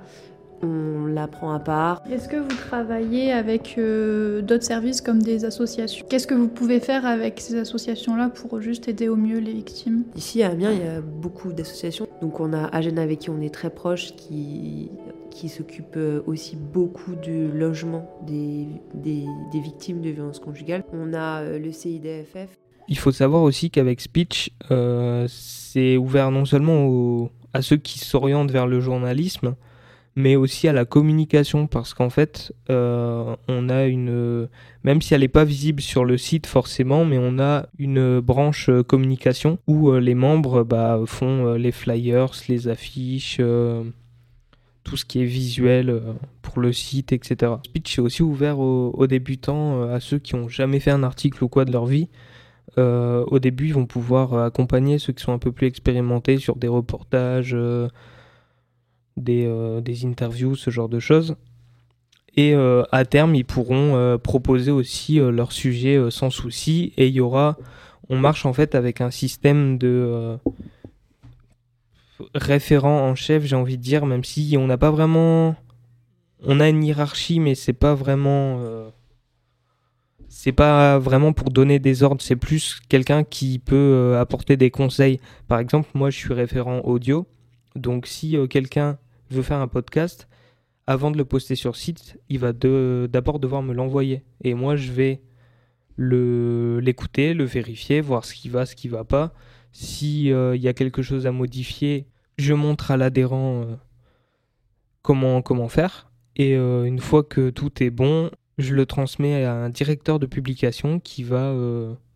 on 0.61 1.05
la 1.05 1.27
prend 1.27 1.53
à 1.53 1.59
part. 1.59 2.03
Est-ce 2.11 2.27
que 2.27 2.37
vous 2.37 2.55
travaillez 2.67 3.31
avec 3.31 3.75
euh, 3.77 4.41
d'autres 4.41 4.63
services 4.63 5.01
comme 5.01 5.21
des 5.21 5.45
associations? 5.45 6.05
Qu'est-ce 6.09 6.27
que 6.27 6.33
vous 6.33 6.47
pouvez 6.47 6.79
faire 6.79 7.05
avec 7.05 7.39
ces 7.39 7.57
associations-là 7.57 8.29
pour 8.29 8.61
juste 8.61 8.87
aider 8.87 9.07
au 9.07 9.15
mieux 9.15 9.39
les 9.39 9.53
victimes? 9.53 10.03
Ici 10.15 10.43
à 10.43 10.51
Amiens, 10.51 10.71
il 10.71 10.79
y 10.79 10.87
a 10.87 11.01
beaucoup 11.01 11.53
d'associations. 11.53 12.07
Donc 12.21 12.39
on 12.39 12.53
a 12.53 12.65
Agena 12.67 13.01
avec 13.01 13.19
qui 13.19 13.29
on 13.29 13.41
est 13.41 13.53
très 13.53 13.69
proche, 13.69 14.15
qui, 14.15 14.89
qui 15.31 15.49
s'occupe 15.49 15.95
euh, 15.95 16.21
aussi 16.25 16.55
beaucoup 16.55 17.15
du 17.15 17.51
logement 17.51 18.09
des, 18.25 18.67
des, 18.93 19.25
victimes 19.59 20.01
de 20.01 20.09
violences 20.09 20.39
conjugales. 20.39 20.83
On 20.93 21.13
a 21.13 21.41
euh, 21.41 21.59
le 21.59 21.71
CIDFF. 21.71 22.57
Il 22.89 22.97
faut 22.97 23.11
savoir 23.11 23.43
aussi 23.43 23.69
qu'avec 23.69 23.99
Speech, 23.99 24.51
c'est 25.27 25.97
ouvert 25.97 26.31
non 26.31 26.45
seulement 26.45 27.29
à 27.53 27.61
ceux 27.61 27.75
qui 27.75 27.99
s'orientent 27.99 28.51
vers 28.51 28.65
le 28.65 28.79
journalisme, 28.79 29.55
mais 30.17 30.35
aussi 30.35 30.67
à 30.67 30.73
la 30.73 30.83
communication 30.83 31.67
parce 31.67 31.93
qu'en 31.93 32.09
fait 32.09 32.51
euh, 32.71 33.35
on 33.47 33.69
a 33.69 33.85
une 33.85 34.49
même 34.83 34.99
si 34.99 35.13
elle 35.13 35.21
n'est 35.21 35.27
pas 35.27 35.45
visible 35.45 35.79
sur 35.79 36.05
le 36.05 36.17
site 36.17 36.47
forcément 36.47 37.05
mais 37.05 37.19
on 37.19 37.37
a 37.37 37.67
une 37.77 38.19
branche 38.19 38.67
euh, 38.69 38.81
communication 38.81 39.59
où 39.67 39.91
euh, 39.91 39.99
les 39.99 40.15
membres 40.15 40.63
bah, 40.63 40.99
font 41.05 41.53
les 41.53 41.71
flyers 41.71 42.31
les 42.49 42.67
affiches 42.67 43.39
tout 44.83 44.97
ce 44.97 45.05
qui 45.05 45.21
est 45.21 45.25
visuel 45.25 46.01
pour 46.41 46.61
le 46.61 46.73
site 46.73 47.11
etc 47.13 47.51
Speech 47.63 47.99
est 47.99 48.01
aussi 48.01 48.23
ouvert 48.23 48.57
aux, 48.57 49.05
débutants 49.05 49.83
à 49.83 49.99
ceux 49.99 50.17
qui 50.17 50.33
ont 50.33 50.49
jamais 50.49 50.79
fait 50.79 50.91
un 50.91 51.03
article 51.03 51.43
ou 51.43 51.47
quoi 51.47 51.63
de 51.63 51.71
leur 51.71 51.85
vie. 51.85 52.07
Au 52.77 53.39
début 53.39 53.67
ils 53.67 53.73
vont 53.73 53.85
pouvoir 53.85 54.33
accompagner 54.33 54.97
ceux 54.97 55.13
qui 55.13 55.23
sont 55.23 55.33
un 55.33 55.39
peu 55.39 55.51
plus 55.51 55.67
expérimentés 55.67 56.37
sur 56.37 56.55
des 56.55 56.67
reportages 56.67 57.55
euh, 59.29 59.81
des, 59.81 60.05
interviews, 60.05 60.55
ce 60.55 60.69
genre 60.69 60.89
de 60.89 60.99
choses. 60.99 61.35
Et 62.35 62.53
euh, 62.53 62.83
à 62.91 63.03
terme, 63.03 63.33
ils 63.33 63.45
pourront 63.45 63.95
euh, 63.95 64.17
proposer 64.17 64.69
aussi 64.69 65.15
leur 65.17 65.51
sujet 65.51 65.99
sans 66.11 66.29
souci. 66.29 66.93
Et 66.97 67.07
il 67.07 67.13
y 67.13 67.19
aura, 67.19 67.57
on 68.09 68.17
marche 68.17 68.45
en 68.45 68.53
fait 68.53 68.75
avec 68.75 69.01
un 69.01 69.11
système 69.11 69.77
de 69.77 70.37
référent 72.33 73.01
en 73.01 73.15
chef, 73.15 73.43
j'ai 73.43 73.55
envie 73.55 73.77
de 73.77 73.83
dire, 73.83 74.05
même 74.05 74.23
si 74.23 74.55
on 74.57 74.67
n'a 74.67 74.77
pas 74.77 74.91
vraiment, 74.91 75.55
on 76.43 76.59
a 76.59 76.69
une 76.69 76.83
hiérarchie, 76.83 77.39
mais 77.39 77.53
c'est 77.53 77.73
pas 77.73 77.93
vraiment, 77.93 78.59
c'est 80.27 80.51
pas 80.51 80.97
vraiment 80.97 81.33
pour 81.33 81.51
donner 81.51 81.77
des 81.77 82.01
ordres, 82.01 82.21
c'est 82.21 82.35
plus 82.35 82.79
quelqu'un 82.89 83.23
qui 83.23 83.59
peut 83.59 84.15
apporter 84.19 84.57
des 84.57 84.71
conseils. 84.71 85.19
Par 85.47 85.59
exemple, 85.59 85.89
moi, 85.93 86.09
je 86.09 86.17
suis 86.17 86.33
référent 86.33 86.81
audio, 86.85 87.27
donc 87.75 88.07
si 88.07 88.35
quelqu'un 88.49 88.97
veut 89.29 89.41
faire 89.41 89.59
un 89.59 89.67
podcast, 89.67 90.27
avant 90.87 91.11
de 91.11 91.17
le 91.17 91.25
poster 91.25 91.55
sur 91.55 91.75
site, 91.75 92.17
il 92.29 92.39
va 92.39 92.53
d'abord 92.53 93.39
devoir 93.39 93.61
me 93.61 93.73
l'envoyer. 93.73 94.23
Et 94.43 94.53
moi, 94.53 94.77
je 94.77 94.91
vais 94.93 95.21
l'écouter, 95.97 97.33
le, 97.33 97.43
vérifier, 97.43 98.01
voir 98.01 98.23
ce 98.23 98.33
qui 98.33 98.49
va, 98.49 98.65
ce 98.65 98.75
qui 98.75 98.87
va 98.87 99.03
pas. 99.03 99.33
S'il 99.73 100.31
euh, 100.31 100.55
y 100.55 100.67
a 100.69 100.73
quelque 100.73 101.01
chose 101.01 101.27
à 101.27 101.31
modifier, 101.31 102.07
je 102.37 102.53
montre 102.53 102.91
à 102.91 102.97
l'adhérent 102.97 103.63
euh, 103.63 103.75
comment, 105.01 105.41
comment 105.41 105.67
faire. 105.67 106.09
Et 106.37 106.55
euh, 106.55 106.85
une 106.85 106.99
fois 106.99 107.23
que 107.23 107.49
tout 107.49 107.83
est 107.83 107.89
bon, 107.89 108.31
je 108.57 108.73
le 108.73 108.85
transmets 108.85 109.43
à 109.43 109.53
un 109.53 109.69
directeur 109.69 110.19
de 110.19 110.25
publication 110.25 110.99
qui 110.99 111.23
va 111.23 111.53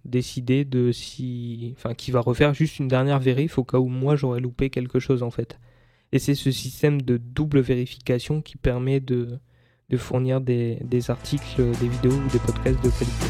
décider 0.05 0.65
de 0.65 0.91
si. 0.91 1.73
Enfin, 1.77 1.93
qui 1.93 2.11
va 2.11 2.21
refaire 2.21 2.53
juste 2.53 2.79
une 2.79 2.87
dernière 2.87 3.19
vérif 3.19 3.57
au 3.57 3.63
cas 3.63 3.77
où 3.77 3.87
moi 3.87 4.15
j'aurais 4.15 4.39
loupé 4.39 4.69
quelque 4.69 4.99
chose 4.99 5.23
en 5.23 5.29
fait. 5.29 5.59
Et 6.13 6.19
c'est 6.19 6.35
ce 6.35 6.51
système 6.51 7.01
de 7.01 7.15
double 7.15 7.61
vérification 7.61 8.41
qui 8.41 8.57
permet 8.57 8.99
de, 8.99 9.39
fournir 9.95 10.41
des, 10.41 10.77
des, 10.83 11.09
articles, 11.09 11.57
des 11.79 11.87
vidéos 11.87 12.11
ou 12.11 12.29
des 12.31 12.39
podcasts 12.39 12.83
de 12.83 12.89
qualité. 12.89 13.27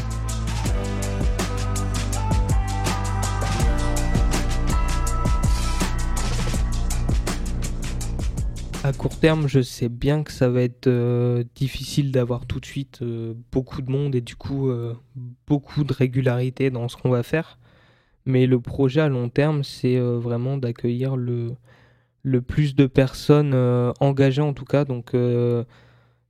À 8.84 8.92
court 8.92 9.16
terme, 9.16 9.46
je 9.46 9.62
sais 9.62 9.88
bien 9.88 10.24
que 10.24 10.32
ça 10.32 10.48
va 10.48 10.62
être 10.62 10.88
euh, 10.88 11.44
difficile 11.54 12.10
d'avoir 12.10 12.46
tout 12.46 12.58
de 12.58 12.66
suite 12.66 12.98
euh, 13.02 13.32
beaucoup 13.52 13.80
de 13.80 13.88
monde 13.88 14.16
et 14.16 14.20
du 14.20 14.34
coup 14.34 14.70
euh, 14.70 14.96
beaucoup 15.46 15.84
de 15.84 15.92
régularité 15.92 16.68
dans 16.70 16.88
ce 16.88 16.96
qu'on 16.96 17.10
va 17.10 17.22
faire. 17.22 17.60
Mais 18.26 18.46
le 18.46 18.58
projet 18.58 19.00
à 19.00 19.08
long 19.08 19.28
terme, 19.28 19.62
c'est 19.62 19.98
vraiment 19.98 20.56
d'accueillir 20.56 21.16
le, 21.16 21.54
le 22.22 22.40
plus 22.40 22.74
de 22.74 22.86
personnes 22.86 23.52
euh, 23.54 23.92
engagées 24.00 24.42
en 24.42 24.52
tout 24.52 24.64
cas. 24.64 24.84
Donc 24.84 25.14
euh, 25.14 25.64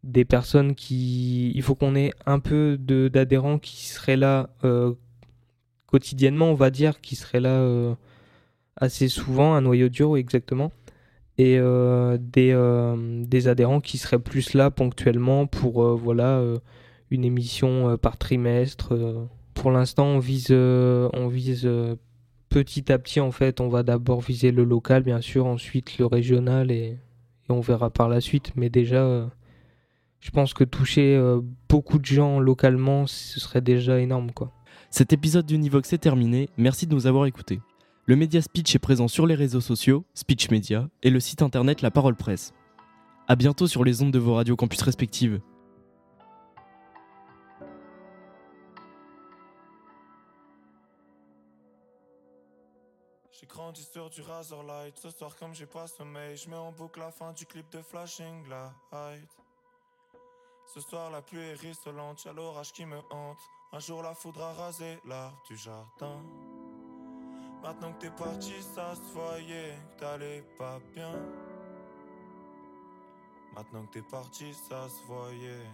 des 0.05 0.25
personnes 0.25 0.75
qui... 0.75 1.53
Il 1.55 1.63
faut 1.63 1.75
qu'on 1.75 1.95
ait 1.95 2.13
un 2.27 2.41
peu 2.41 2.77
d'adhérents 2.79 3.59
qui 3.59 3.87
seraient 3.87 4.17
là 4.17 4.51
euh, 4.65 4.95
quotidiennement, 5.87 6.51
on 6.51 6.55
va 6.55 6.71
dire, 6.71 7.01
qui 7.01 7.17
seraient 7.17 7.41
là 7.41 7.97
assez 8.77 9.09
souvent, 9.09 9.55
un 9.55 9.61
noyau 9.61 9.89
dur 9.89 10.17
exactement. 10.17 10.73
Et 11.39 11.59
des, 11.59 12.95
des, 13.27 13.49
adhérents 13.49 13.81
qui 13.81 13.99
seraient 13.99 14.19
plus 14.19 14.55
là 14.55 14.71
ponctuellement 14.71 15.47
pour 15.47 15.85
voilà 15.97 16.43
une 17.11 17.25
émission 17.25 17.97
par 17.99 18.17
trimestre. 18.17 18.95
pour 19.55 19.71
l'instant, 19.71 20.07
on 20.07 20.19
vise, 20.19 20.51
on 20.51 21.29
vise 21.29 21.69
petit 22.53 22.93
à 22.93 22.99
petit, 22.99 23.19
en 23.19 23.33
fait, 23.33 23.61
on 23.61 23.69
va 23.69 23.83
d'abord 23.83 24.21
viser 24.21 24.53
le 24.53 24.65
local, 24.65 25.03
bien 25.03 25.23
sûr, 25.23 25.47
ensuite 25.47 25.97
le 25.99 26.05
régional 26.05 26.71
et, 26.71 26.99
on 27.49 27.61
verra 27.61 27.91
par 27.91 28.09
la 28.09 28.21
suite. 28.23 28.53
Mais 28.57 28.71
déjà, 28.71 29.03
euh, 29.03 29.27
je 30.21 30.31
pense 30.31 30.55
que 30.55 30.65
toucher 30.65 31.15
euh, 31.17 31.41
beaucoup 31.69 31.99
de 31.99 32.05
gens 32.05 32.41
localement, 32.41 33.07
ce 33.07 33.41
serait 33.41 33.61
déjà 33.61 34.01
énorme, 34.01 34.31
quoi. 34.33 34.53
Cet 34.91 35.13
épisode 35.13 35.47
d'Univox 35.47 35.93
est 35.93 35.99
terminé. 35.99 36.49
Merci 36.57 36.87
de 36.87 36.95
nous 36.95 37.07
avoir 37.07 37.27
écoutés. 37.27 37.61
Le 38.07 38.17
média 38.17 38.41
Speech 38.41 38.75
est 38.75 38.79
présent 38.79 39.09
sur 39.09 39.27
les 39.27 39.35
réseaux 39.35 39.61
sociaux, 39.61 40.05
Speech 40.15 40.51
Media, 40.51 40.89
et 41.03 41.11
le 41.11 41.21
site 41.21 41.43
internet 41.43 41.83
La 41.83 41.91
Parole 41.91 42.17
Presse. 42.17 42.53
À 43.29 43.37
bientôt 43.37 43.67
sur 43.67 43.85
les 43.85 44.03
ondes 44.03 44.13
de 44.13 44.19
vos 44.19 44.35
radios 44.35 44.57
campus 44.57 44.83
respectives. 44.83 45.41
J'ai 53.43 53.49
grandi 53.49 53.83
sur 53.83 54.09
du 54.09 54.23
Razorlight. 54.23 54.97
Ce 54.97 55.11
soir, 55.11 55.35
comme 55.35 55.53
j'ai 55.53 55.67
pas 55.67 55.89
sommeil, 55.89 56.37
je 56.37 56.49
mets 56.49 56.55
en 56.55 56.71
boucle 56.71 57.01
la 57.01 57.11
fin 57.11 57.33
du 57.33 57.45
clip 57.45 57.69
de 57.71 57.83
Flashing 57.83 58.49
Light. 58.49 59.37
Ce 60.73 60.81
soir, 60.81 61.11
la 61.11 61.23
pluie 61.23 61.41
est 61.41 61.55
rissolante, 61.55 62.25
y'a 62.25 62.33
l'orage 62.33 62.73
qui 62.73 62.87
me 62.87 62.99
hante. 63.11 63.41
Un 63.73 63.81
jour, 63.81 64.01
la 64.01 64.15
foudre 64.15 64.45
a 64.45 64.53
rasé 64.53 64.97
l'arbre 65.05 65.43
du 65.49 65.57
jardin. 65.57 66.23
Maintenant 67.65 67.93
que 67.95 68.03
t'es 68.03 68.11
parti, 68.13 68.63
ça 68.63 68.95
se 68.95 69.13
voyait 69.13 69.77
que 69.97 70.01
t'allais 70.01 70.43
pas 70.57 70.79
bien. 70.95 71.13
Maintenant 73.57 73.85
que 73.87 73.95
t'es 73.95 74.03
parti, 74.03 74.55
ça 74.55 74.89
se 74.89 75.03
voyait. 75.09 75.67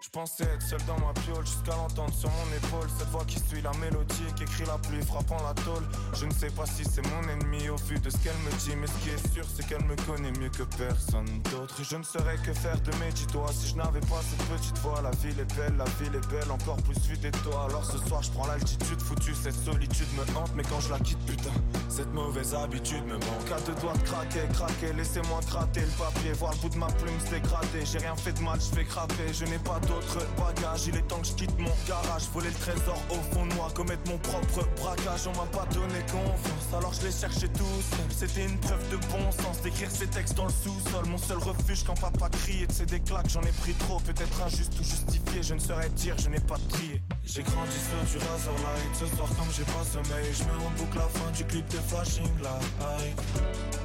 Je 0.00 0.10
pensais 0.10 0.44
être 0.44 0.62
seul 0.62 0.78
dans 0.86 0.98
ma 1.00 1.12
piole 1.12 1.44
jusqu'à 1.44 1.74
l'entendre 1.74 2.14
sur 2.14 2.30
mon 2.30 2.56
épaule. 2.56 2.88
Cette 2.98 3.08
voix 3.08 3.24
qui 3.24 3.40
suit 3.40 3.60
la 3.62 3.72
mélodie 3.78 4.32
qui 4.36 4.44
écrit 4.44 4.64
la 4.64 4.78
pluie 4.78 5.02
frappant 5.02 5.42
la 5.42 5.54
tôle. 5.62 5.82
Je 6.14 6.26
ne 6.26 6.32
sais 6.32 6.50
pas 6.50 6.66
si 6.66 6.84
c'est 6.84 7.04
mon 7.08 7.28
ennemi 7.28 7.68
au 7.68 7.76
vu 7.76 7.98
de 7.98 8.08
ce 8.08 8.16
qu'elle 8.18 8.38
me 8.46 8.50
dit 8.58 8.76
Mais 8.76 8.86
ce 8.86 8.92
qui 9.02 9.10
est 9.10 9.34
sûr 9.34 9.44
c'est 9.44 9.66
qu'elle 9.66 9.84
me 9.84 9.96
connaît 10.06 10.30
mieux 10.38 10.50
que 10.50 10.62
personne 10.76 11.42
d'autre. 11.50 11.82
Je 11.82 11.96
ne 11.96 12.04
saurais 12.04 12.36
que 12.36 12.52
faire 12.52 12.80
de 12.80 12.92
mes 13.02 13.10
dix 13.12 13.26
doigts 13.26 13.50
si 13.52 13.68
je 13.68 13.76
n'avais 13.76 14.00
pas 14.00 14.22
cette 14.22 14.46
petite 14.46 14.78
voix. 14.78 15.02
La 15.02 15.10
ville 15.10 15.40
est 15.40 15.56
belle, 15.56 15.76
la 15.76 15.84
ville 15.98 16.14
est 16.14 16.28
belle, 16.30 16.50
encore 16.52 16.76
plus 16.76 16.98
vite 17.10 17.24
et 17.24 17.32
toi 17.42 17.66
Alors 17.68 17.84
ce 17.84 17.98
soir 18.06 18.22
je 18.22 18.30
prends 18.30 18.46
l'altitude 18.46 19.00
foutue, 19.00 19.34
cette 19.34 19.58
solitude 19.64 20.08
me 20.14 20.22
hante. 20.38 20.52
Mais 20.54 20.62
quand 20.62 20.80
je 20.80 20.90
la 20.90 21.00
quitte 21.00 21.24
putain, 21.26 21.50
cette 21.88 22.12
mauvaise 22.14 22.54
habitude 22.54 23.04
me 23.04 23.14
manque. 23.14 23.50
À 23.52 23.60
deux 23.66 23.74
doigts 23.80 23.94
de 23.94 24.02
craquer, 24.02 24.46
craquer, 24.52 24.92
laissez-moi 24.92 25.40
gratter 25.48 25.80
le 25.80 25.92
papier 25.98 26.32
Voir 26.34 26.52
le 26.52 26.58
bout 26.58 26.68
de 26.68 26.78
ma 26.78 26.86
plume 26.86 27.18
se 27.18 27.30
dégrader. 27.34 27.84
J'ai 27.84 27.98
rien 27.98 28.14
fait 28.14 28.32
de 28.32 28.40
mal, 28.42 28.60
je 28.60 28.76
fais 28.76 28.84
craper, 28.84 29.32
je 29.32 29.44
n'ai 29.44 29.58
pas 29.58 29.80
d'autres 29.88 30.24
bagages. 30.36 30.86
Il 30.86 30.96
est 30.96 31.08
temps 31.08 31.20
que 31.20 31.26
je 31.26 31.32
quitte 31.32 31.58
mon 31.58 31.72
garage. 31.88 32.28
Voler 32.32 32.50
le 32.50 32.54
trésor 32.54 33.00
au 33.10 33.34
fond 33.34 33.46
de 33.46 33.54
moi, 33.54 33.68
commettre 33.74 34.08
mon 34.10 34.18
propre 34.18 34.64
braquage. 34.76 35.26
On 35.26 35.36
m'a 35.36 35.46
pas 35.46 35.66
donné 35.72 36.00
confiance, 36.12 36.68
alors 36.76 36.92
je 36.92 37.06
l'ai 37.06 37.12
cherché 37.12 37.48
tout 37.48 37.80
seul. 37.90 38.08
C'était 38.10 38.44
une 38.44 38.58
preuve 38.58 38.88
de 38.90 38.96
bon 39.08 39.32
sens 39.32 39.60
d'écrire 39.62 39.90
ces 39.90 40.06
textes 40.06 40.36
dans 40.36 40.46
le 40.46 40.52
sous-sol. 40.52 41.06
Mon 41.06 41.18
seul 41.18 41.38
refuge 41.38 41.82
quand 41.84 41.98
papa 41.98 42.28
crie 42.28 42.62
et 42.62 42.66
de 42.66 42.84
des 42.84 43.00
claques, 43.00 43.30
j'en 43.30 43.42
ai 43.42 43.52
pris 43.62 43.74
trop. 43.74 43.98
Peut-être 44.00 44.42
injuste 44.42 44.74
ou 44.78 44.84
justifié, 44.84 45.42
je 45.42 45.54
ne 45.54 45.60
saurais 45.60 45.90
dire, 45.90 46.14
je 46.18 46.28
n'ai 46.28 46.40
pas 46.40 46.58
trié. 46.68 47.02
J'ai 47.24 47.42
grandi 47.42 47.78
sur 47.88 48.18
du 48.18 48.24
Razorlight. 48.24 48.92
Ce 48.94 49.06
soir, 49.16 49.28
comme 49.36 49.52
j'ai 49.56 49.64
pas 49.64 49.84
sommeil, 49.84 50.26
je 50.32 50.44
mets 50.44 50.64
en 50.66 50.70
boucle 50.78 50.98
la 50.98 51.08
fin 51.08 51.30
du 51.32 51.44
clip 51.44 51.66
de 51.68 51.78
Flashing 51.88 52.30
Light 52.42 53.77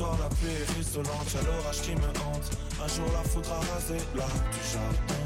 soir 0.00 0.16
la 0.18 0.28
pluie 0.36 0.48
est 0.48 0.78
rissolante, 0.78 1.28
y'a 1.34 1.42
l'orage 1.42 1.82
qui 1.82 1.94
me 1.94 2.10
hante. 2.24 2.48
Un 2.82 2.88
jour 2.88 3.04
la 3.12 3.22
foudre 3.28 3.52
a 3.52 3.60
rasé 3.74 3.98
l'arbre 4.16 4.44
du 4.54 4.62
jardin. 4.72 5.22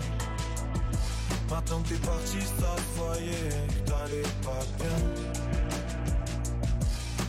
Maintenant 1.49 1.81
que 1.83 1.91
t'es 1.91 2.07
parti, 2.07 2.41
ça 2.41 2.75
se 2.83 2.99
voyait 2.99 3.55
t'allais 3.87 4.29
pas 4.43 4.65
bien. 4.79 4.99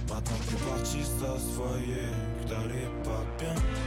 Maintenant 0.10 0.39
que 0.41 0.47
t'es 0.49 0.62
parti, 0.71 0.99
ça 1.19 1.31
se 1.38 1.51
voyait 1.60 2.13
que 2.39 2.49
t'allais 2.49 2.89
pas 3.03 3.23
bien 3.38 3.84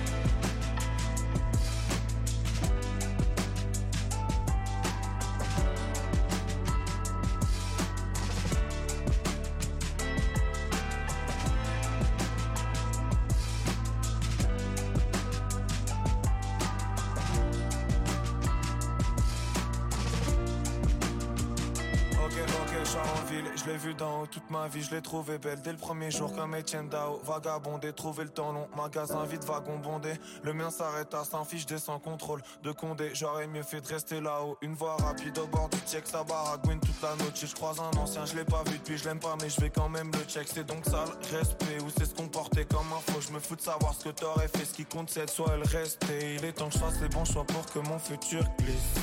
je 23.56 23.66
l'ai 23.66 23.76
vu 23.76 23.94
d'en 23.94 24.22
haut 24.22 24.26
toute 24.26 24.48
ma 24.50 24.68
vie, 24.68 24.82
je 24.82 24.94
l'ai 24.94 25.02
trouvé 25.02 25.38
belle 25.38 25.60
dès 25.60 25.72
le 25.72 25.78
premier 25.78 26.10
jour 26.10 26.34
comme 26.34 26.54
Etienne 26.54 26.88
Dao. 26.88 27.20
Vagabondé, 27.24 27.92
trouver 27.92 28.24
le 28.24 28.30
temps 28.30 28.52
long, 28.52 28.68
magasin 28.76 29.24
vide, 29.24 29.44
wagon 29.44 29.78
bondé. 29.78 30.14
Le 30.42 30.52
mien 30.52 30.70
s'arrête 30.70 31.12
à 31.14 31.24
sans 31.24 31.44
fiche, 31.44 31.66
sans 31.76 31.98
contrôle 31.98 32.40
de 32.62 32.72
Condé. 32.72 33.10
J'aurais 33.14 33.46
mieux 33.46 33.62
fait 33.62 33.80
de 33.80 33.88
rester 33.88 34.20
là-haut. 34.20 34.56
Une 34.62 34.74
voie 34.74 34.96
rapide 34.96 35.38
au 35.38 35.46
bord 35.46 35.68
du 35.68 35.78
check, 35.90 36.06
ça 36.06 36.24
baragouine 36.24 36.80
toute 36.80 37.00
la 37.02 37.14
noche. 37.16 37.44
Je 37.44 37.54
croise 37.54 37.78
un 37.80 37.96
ancien, 37.98 38.24
je 38.24 38.36
l'ai 38.36 38.44
pas 38.44 38.62
vu 38.64 38.78
depuis, 38.78 38.96
je 38.96 39.04
l'aime 39.04 39.20
pas, 39.20 39.36
mais 39.40 39.50
je 39.50 39.60
vais 39.60 39.70
quand 39.70 39.88
même 39.88 40.10
le 40.12 40.20
check. 40.24 40.48
C'est 40.48 40.64
donc 40.64 40.84
ça 40.84 41.04
le 41.06 41.36
respect, 41.36 41.80
ou 41.84 41.90
c'est 41.96 42.06
se 42.06 42.14
comporter 42.14 42.64
comme 42.64 42.86
un 42.92 43.12
faux. 43.12 43.20
Je 43.20 43.32
me 43.32 43.40
fous 43.40 43.56
de 43.56 43.60
savoir 43.60 43.94
ce 43.94 44.04
que 44.04 44.10
t'aurais 44.10 44.48
fait, 44.48 44.64
ce 44.64 44.74
qui 44.74 44.84
compte 44.84 45.10
c'est 45.10 45.28
soit 45.28 45.56
le 45.56 45.64
rester. 45.64 46.36
Il 46.36 46.44
est 46.44 46.52
temps 46.52 46.68
que 46.68 46.74
je 46.74 46.78
fasse 46.78 47.00
les 47.00 47.08
bons 47.08 47.24
choix 47.24 47.44
pour 47.44 47.66
que 47.66 47.80
mon 47.80 47.98
futur 47.98 48.44
glisse. 48.58 48.94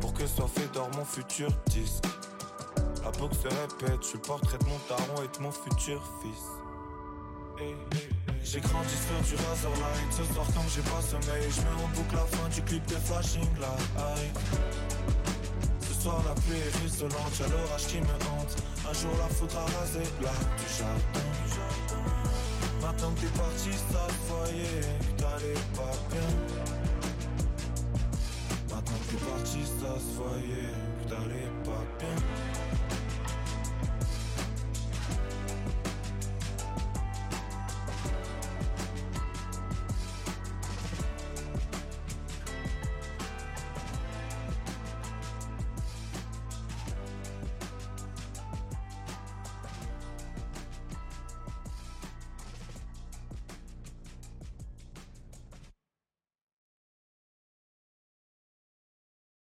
Pour 0.00 0.12
que 0.14 0.26
soit 0.26 0.48
fait 0.48 0.72
d'or 0.72 0.88
mon 0.96 1.04
futur 1.04 1.48
disque. 1.66 2.04
La 3.02 3.10
boucle 3.10 3.34
se 3.34 3.48
répète, 3.48 4.00
je 4.02 4.06
suis 4.06 4.18
le 4.18 4.22
portrait 4.22 4.58
de 4.58 4.64
mon 4.64 4.78
taron 4.88 5.22
et 5.24 5.36
de 5.36 5.42
mon 5.42 5.50
futur 5.50 6.00
fils. 6.22 6.46
J'ai 8.44 8.60
grandi 8.60 8.94
sur 8.94 9.36
du 9.36 9.42
Razorlight 9.44 10.10
Ce 10.10 10.24
soir 10.32 10.46
comme 10.54 10.68
j'ai 10.74 10.82
pas 10.82 11.00
sommeil 11.00 11.48
Je 11.48 11.60
mets 11.60 11.82
en 11.82 11.88
boucle 11.94 12.16
la 12.16 12.26
fin 12.26 12.48
du 12.48 12.62
clip 12.62 12.84
de 12.86 12.94
Flashing 12.94 13.48
Light. 13.60 14.38
Ce 15.80 16.02
soir 16.02 16.22
la 16.26 16.34
pluie 16.34 16.58
est 16.58 16.82
rissolante 16.82 17.38
Y'a 17.38 17.48
l'orage 17.48 17.86
qui 17.86 17.98
me 17.98 18.06
hante. 18.06 18.56
Un 18.88 18.94
jour 18.94 19.12
la 19.18 19.28
foudre 19.34 19.58
a 19.58 19.64
rasé 19.78 20.02
l'arbre 20.20 20.56
du 20.58 20.68
jardin. 20.76 21.26
Maintenant 22.80 23.12
que 23.14 23.20
t'es 23.20 23.38
parti 23.38 23.72
ça 23.92 24.06
que 24.08 25.22
t'allais 25.22 25.60
pas 25.74 25.96
bien. 26.10 26.30
Maintenant 28.70 28.98
que 29.06 29.12
t'es 29.12 29.24
parti 29.24 29.60
ça 29.62 29.94
se 29.98 30.16
voyait 30.16 30.91
que 31.12 31.22
t'allais 31.22 31.50
pas 31.64 31.84
bien 31.98 33.01